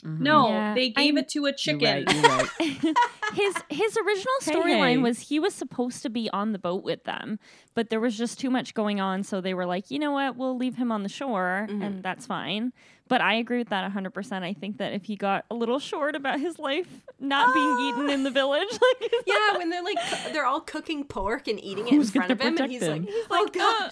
[0.03, 2.05] No, Yeah, they gave I'm- it to a You're chicken.
[2.05, 2.49] right, you're right.
[3.33, 4.97] his his original storyline hey.
[4.97, 7.39] was he was supposed to be on the boat with them,
[7.75, 10.35] but there was just too much going on, so they were like, you know what,
[10.37, 11.85] we'll leave him on the shore, Mhm.
[11.85, 12.73] and that's fine.
[13.11, 14.41] But I agree with that 100%.
[14.41, 16.87] I think that if he got a little short about his life
[17.19, 19.97] not being eaten in the village, like yeah, when they're like
[20.31, 23.05] they're all cooking pork and eating it in front of him, and he's him?
[23.05, 23.91] like, oh god,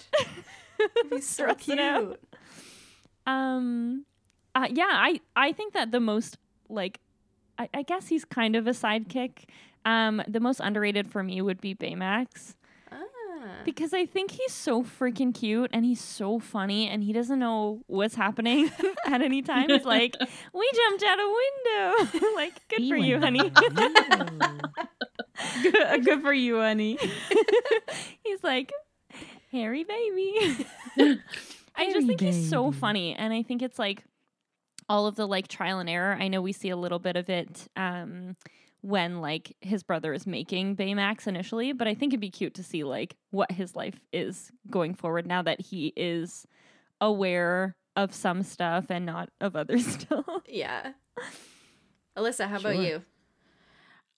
[1.10, 2.18] he's so cute.
[3.26, 4.06] Um,
[4.54, 6.38] uh, yeah, I I think that the most
[6.70, 6.98] like,
[7.58, 9.44] I, I guess he's kind of a sidekick.
[9.84, 12.59] Um, the most underrated for me would be Baymax Ah.
[13.64, 17.82] Because I think he's so freaking cute and he's so funny and he doesn't know
[17.86, 18.70] what's happening
[19.06, 19.68] at any time.
[19.68, 20.16] He's like,
[20.52, 23.50] "We jumped out a window." like, good for you, honey.
[25.62, 26.98] good, good for you, honey.
[28.22, 28.72] he's like
[29.52, 30.66] Harry baby.
[31.76, 34.04] I just think he's so funny, and I think it's like
[34.88, 36.16] all of the like trial and error.
[36.18, 38.36] I know we see a little bit of it um,
[38.82, 42.62] when like his brother is making Baymax initially, but I think it'd be cute to
[42.62, 46.46] see like what his life is going forward now that he is
[47.00, 50.24] aware of some stuff and not of other stuff.
[50.48, 50.92] Yeah.
[52.16, 53.02] Alyssa, how about you?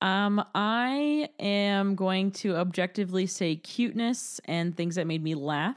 [0.01, 5.77] Um, I am going to objectively say cuteness and things that made me laugh.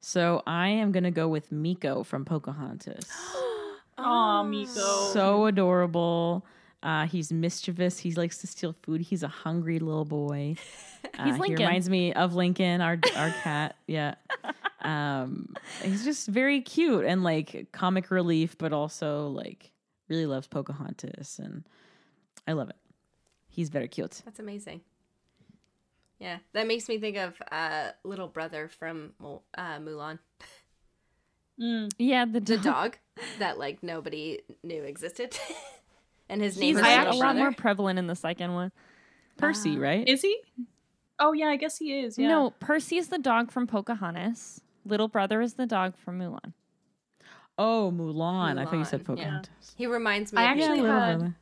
[0.00, 3.08] So I am gonna go with Meeko from Pocahontas.
[3.98, 5.12] Aw, Meeko.
[5.12, 6.44] so adorable.
[6.82, 7.98] Uh, he's mischievous.
[7.98, 9.00] He likes to steal food.
[9.02, 10.56] He's a hungry little boy.
[11.18, 13.76] Uh, He reminds me of Lincoln, our our cat.
[13.86, 14.14] Yeah.
[14.82, 19.70] Um, he's just very cute and like comic relief, but also like
[20.08, 21.62] really loves Pocahontas, and
[22.48, 22.76] I love it.
[23.48, 24.22] He's very cute.
[24.24, 24.80] That's amazing.
[26.18, 30.18] Yeah, that makes me think of uh, little brother from uh, Mulan,
[31.60, 31.90] Mm.
[31.98, 32.64] Yeah, the, the dog.
[32.64, 32.96] dog
[33.38, 35.38] that like nobody knew existed,
[36.32, 37.38] and his name He's is like, a lot Brother.
[37.38, 38.72] more prevalent in the second one.
[39.36, 39.80] Percy, Ah.
[39.82, 40.08] right?
[40.08, 40.38] Is he?
[41.18, 42.18] Oh yeah, I guess he is.
[42.18, 42.28] Yeah.
[42.28, 44.60] No, Percy is the dog from Pocahontas.
[44.84, 46.52] Little brother is the dog from Mulan.
[47.58, 48.58] oh, Mulan.
[48.58, 49.24] I thought you said Mulan, yeah.
[49.24, 49.74] Pocahontas.
[49.76, 50.42] He reminds me.
[50.42, 50.82] I of Yeah, actually Meeko.
[50.82, 51.36] little had- brother.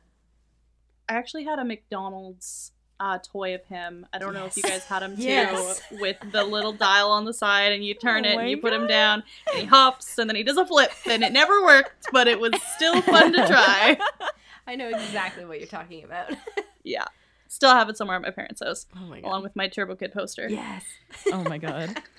[1.09, 4.05] I actually had a McDonald's uh, toy of him.
[4.13, 5.81] I don't know if you guys had him too, Yes.
[5.99, 8.71] with the little dial on the side, and you turn Oh it and you put
[8.73, 12.05] him down, and he hops, and then he does a flip, and it never worked,
[12.13, 13.97] but it was still fun to try.
[14.67, 16.31] I know exactly what you're talking about.
[16.83, 17.05] Yeah,
[17.47, 20.11] still have it somewhere at my parents' house, oh my along with my Turbo Kid
[20.11, 20.49] poster.
[20.49, 20.83] Yes.
[21.31, 22.01] Oh my god.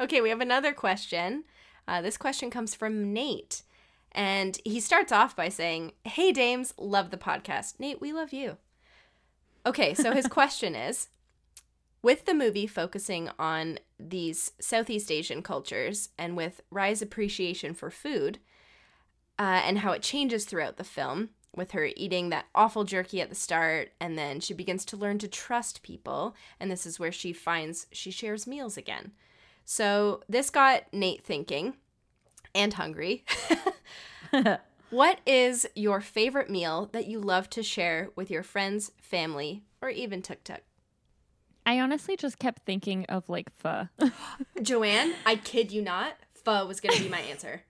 [0.00, 1.44] Okay, we have another question.
[1.86, 3.62] Uh, this question comes from Nate.
[4.12, 7.78] And he starts off by saying, Hey, dames, love the podcast.
[7.78, 8.56] Nate, we love you.
[9.66, 11.08] Okay, so his question is
[12.02, 18.38] With the movie focusing on these Southeast Asian cultures and with Raya's appreciation for food
[19.40, 23.30] uh, and how it changes throughout the film, with her eating that awful jerky at
[23.30, 27.10] the start, and then she begins to learn to trust people, and this is where
[27.10, 29.12] she finds she shares meals again.
[29.64, 31.74] So this got Nate thinking
[32.54, 33.24] and hungry.
[34.90, 39.88] what is your favorite meal that you love to share with your friends, family, or
[39.88, 40.60] even Tuk Tuk?
[41.64, 43.88] I honestly just kept thinking of like pho.
[44.62, 47.62] Joanne, I kid you not, pho was going to be my answer.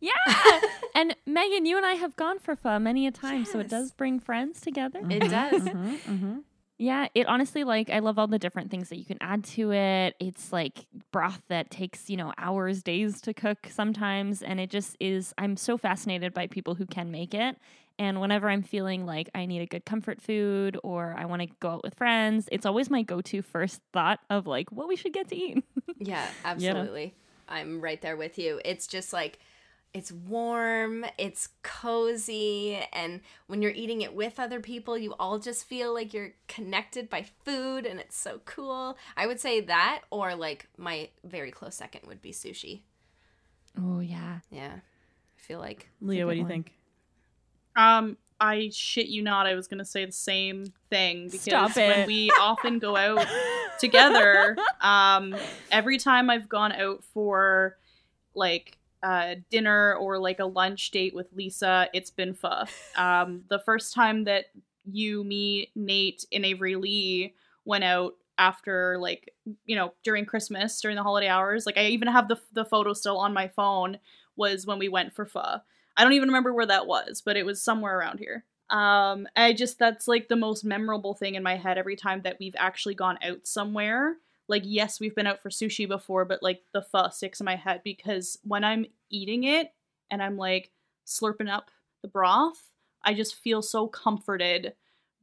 [0.00, 0.60] Yeah.
[0.94, 3.92] and Megan, you and I have gone for pho many a time, so it does
[3.92, 5.00] bring friends together.
[5.10, 5.62] It does.
[5.62, 6.42] Mhm, mhm.
[6.78, 9.72] Yeah, it honestly like I love all the different things that you can add to
[9.72, 10.14] it.
[10.20, 14.94] It's like broth that takes, you know, hours, days to cook sometimes and it just
[15.00, 17.56] is I'm so fascinated by people who can make it.
[17.98, 21.48] And whenever I'm feeling like I need a good comfort food or I want to
[21.60, 25.14] go out with friends, it's always my go-to first thought of like what we should
[25.14, 25.64] get to eat.
[25.98, 27.14] Yeah, absolutely.
[27.48, 28.60] I'm right there with you.
[28.66, 29.38] It's just like
[29.94, 35.64] it's warm, it's cozy, and when you're eating it with other people, you all just
[35.66, 38.98] feel like you're connected by food and it's so cool.
[39.16, 42.82] I would say that or like my very close second would be sushi.
[43.80, 44.40] oh yeah.
[44.50, 44.74] Yeah.
[44.74, 46.50] I feel like Leah, what do you one.
[46.50, 46.72] think?
[47.76, 52.00] Um, I shit you not, I was gonna say the same thing because Stop when
[52.00, 52.06] it.
[52.06, 53.26] we often go out
[53.78, 55.34] together, um,
[55.70, 57.76] every time I've gone out for
[58.34, 62.64] like uh, dinner or like a lunch date with Lisa, it's been pho.
[62.96, 64.46] Um, the first time that
[64.90, 69.32] you, me, Nate, and Avery Lee went out after like
[69.64, 72.92] you know during Christmas during the holiday hours, like I even have the the photo
[72.92, 73.98] still on my phone.
[74.36, 75.60] Was when we went for pho.
[75.96, 78.44] I don't even remember where that was, but it was somewhere around here.
[78.68, 82.36] Um, I just that's like the most memorable thing in my head every time that
[82.38, 84.16] we've actually gone out somewhere.
[84.48, 87.56] Like, yes, we've been out for sushi before, but like the pho sticks in my
[87.56, 89.72] head because when I'm eating it
[90.10, 90.70] and I'm like
[91.06, 91.70] slurping up
[92.02, 92.62] the broth,
[93.04, 94.74] I just feel so comforted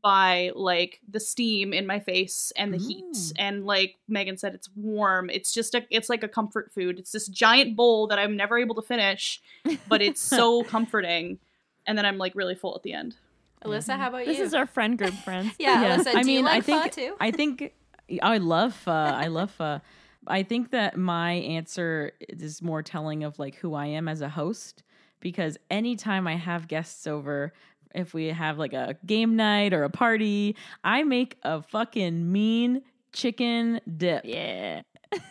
[0.01, 3.31] by like the steam in my face and the heat Mm.
[3.39, 7.13] and like Megan said it's warm it's just a it's like a comfort food it's
[7.13, 9.41] this giant bowl that I'm never able to finish
[9.87, 11.39] but it's so comforting
[11.87, 13.15] and then I'm like really full at the end
[13.63, 14.43] Alyssa, how about This you?
[14.43, 15.53] This is our friend group, friends.
[15.59, 17.15] yeah, Alyssa, do I you mean, I like pho think too?
[17.21, 17.73] I think
[18.21, 18.91] I love pho.
[18.91, 19.81] I love pho.
[20.27, 24.29] I think that my answer is more telling of like who I am as a
[24.29, 24.83] host
[25.19, 27.53] because anytime I have guests over,
[27.93, 32.81] if we have like a game night or a party, I make a fucking mean
[33.11, 34.23] chicken dip.
[34.25, 34.81] Yeah.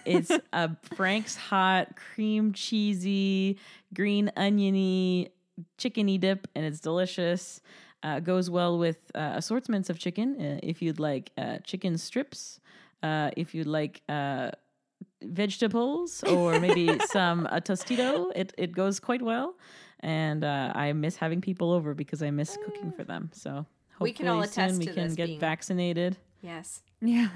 [0.04, 3.58] It's a Frank's hot cream cheesy
[3.94, 5.30] green oniony
[5.78, 7.60] chickeny dip, and it's delicious.
[8.04, 10.40] Uh, goes well with uh, assortments of chicken.
[10.40, 12.58] Uh, if you'd like uh, chicken strips,
[13.02, 14.50] uh, if you'd like uh,
[15.22, 18.30] vegetables or maybe some a tostito.
[18.34, 19.54] It it goes quite well,
[20.00, 23.30] and uh, I miss having people over because I miss cooking for them.
[23.32, 23.66] So
[24.00, 26.16] We can all attest soon we can this get being- vaccinated.
[26.44, 27.28] Yes, Yeah.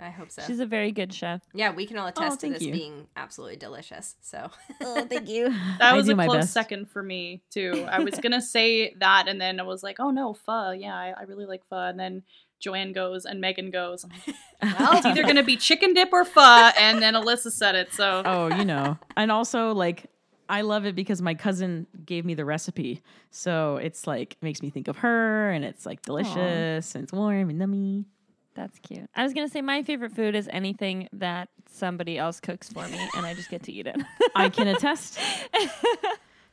[0.00, 0.42] I hope so.
[0.44, 1.42] She's a very good chef.
[1.54, 2.72] yeah, we can all attest to this you.
[2.72, 4.16] being absolutely delicious.
[4.20, 4.50] So,
[4.82, 5.44] Oh, thank you.
[5.78, 6.52] That I was a close best.
[6.54, 7.86] second for me too.
[7.88, 10.72] I was gonna say that, and then I was like, "Oh no, pho!
[10.72, 12.24] Yeah, I, I really like pho." And then
[12.60, 14.04] Joanne goes, and Megan goes.
[14.04, 14.36] I'm like,
[14.80, 17.92] well, it's either gonna be chicken dip or pho, and then Alyssa said it.
[17.92, 20.06] So oh, you know, and also like
[20.48, 24.70] I love it because my cousin gave me the recipe, so it's like makes me
[24.70, 28.06] think of her, and it's like delicious and it's warm and yummy.
[28.54, 29.08] That's cute.
[29.14, 32.98] I was gonna say my favorite food is anything that somebody else cooks for me,
[33.16, 33.96] and I just get to eat it.
[34.34, 35.18] I can attest.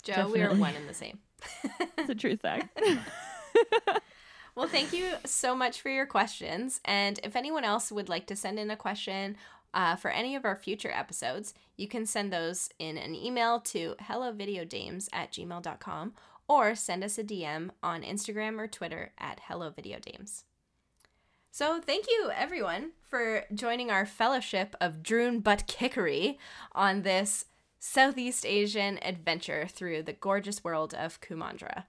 [0.04, 1.18] Joe, we are one and the same.
[1.98, 2.80] it's a true fact.
[4.56, 6.80] Well, thank you so much for your questions.
[6.86, 9.36] And if anyone else would like to send in a question
[9.74, 13.96] uh, for any of our future episodes, you can send those in an email to
[14.02, 16.14] hellovideodames at gmail.com
[16.48, 20.44] or send us a DM on Instagram or Twitter at hellovideodames.
[21.52, 26.38] So thank you everyone for joining our fellowship of Druun Butt Kickery
[26.74, 27.46] on this
[27.80, 31.84] Southeast Asian adventure through the gorgeous world of Kumandra.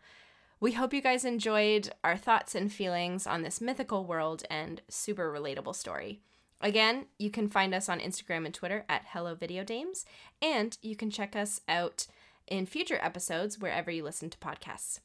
[0.59, 5.31] We hope you guys enjoyed our thoughts and feelings on this mythical world and super
[5.31, 6.23] relatable story.
[6.63, 10.07] Again, you can find us on Instagram and Twitter at Hello Video Dames,
[10.41, 12.07] and you can check us out
[12.47, 15.01] in future episodes wherever you listen to podcasts.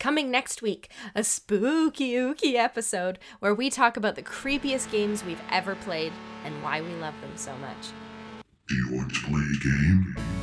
[0.00, 5.42] Coming next week, a spooky ooky episode where we talk about the creepiest games we've
[5.52, 6.12] ever played
[6.44, 7.90] and why we love them so much.
[8.66, 10.37] Do you want to play a game?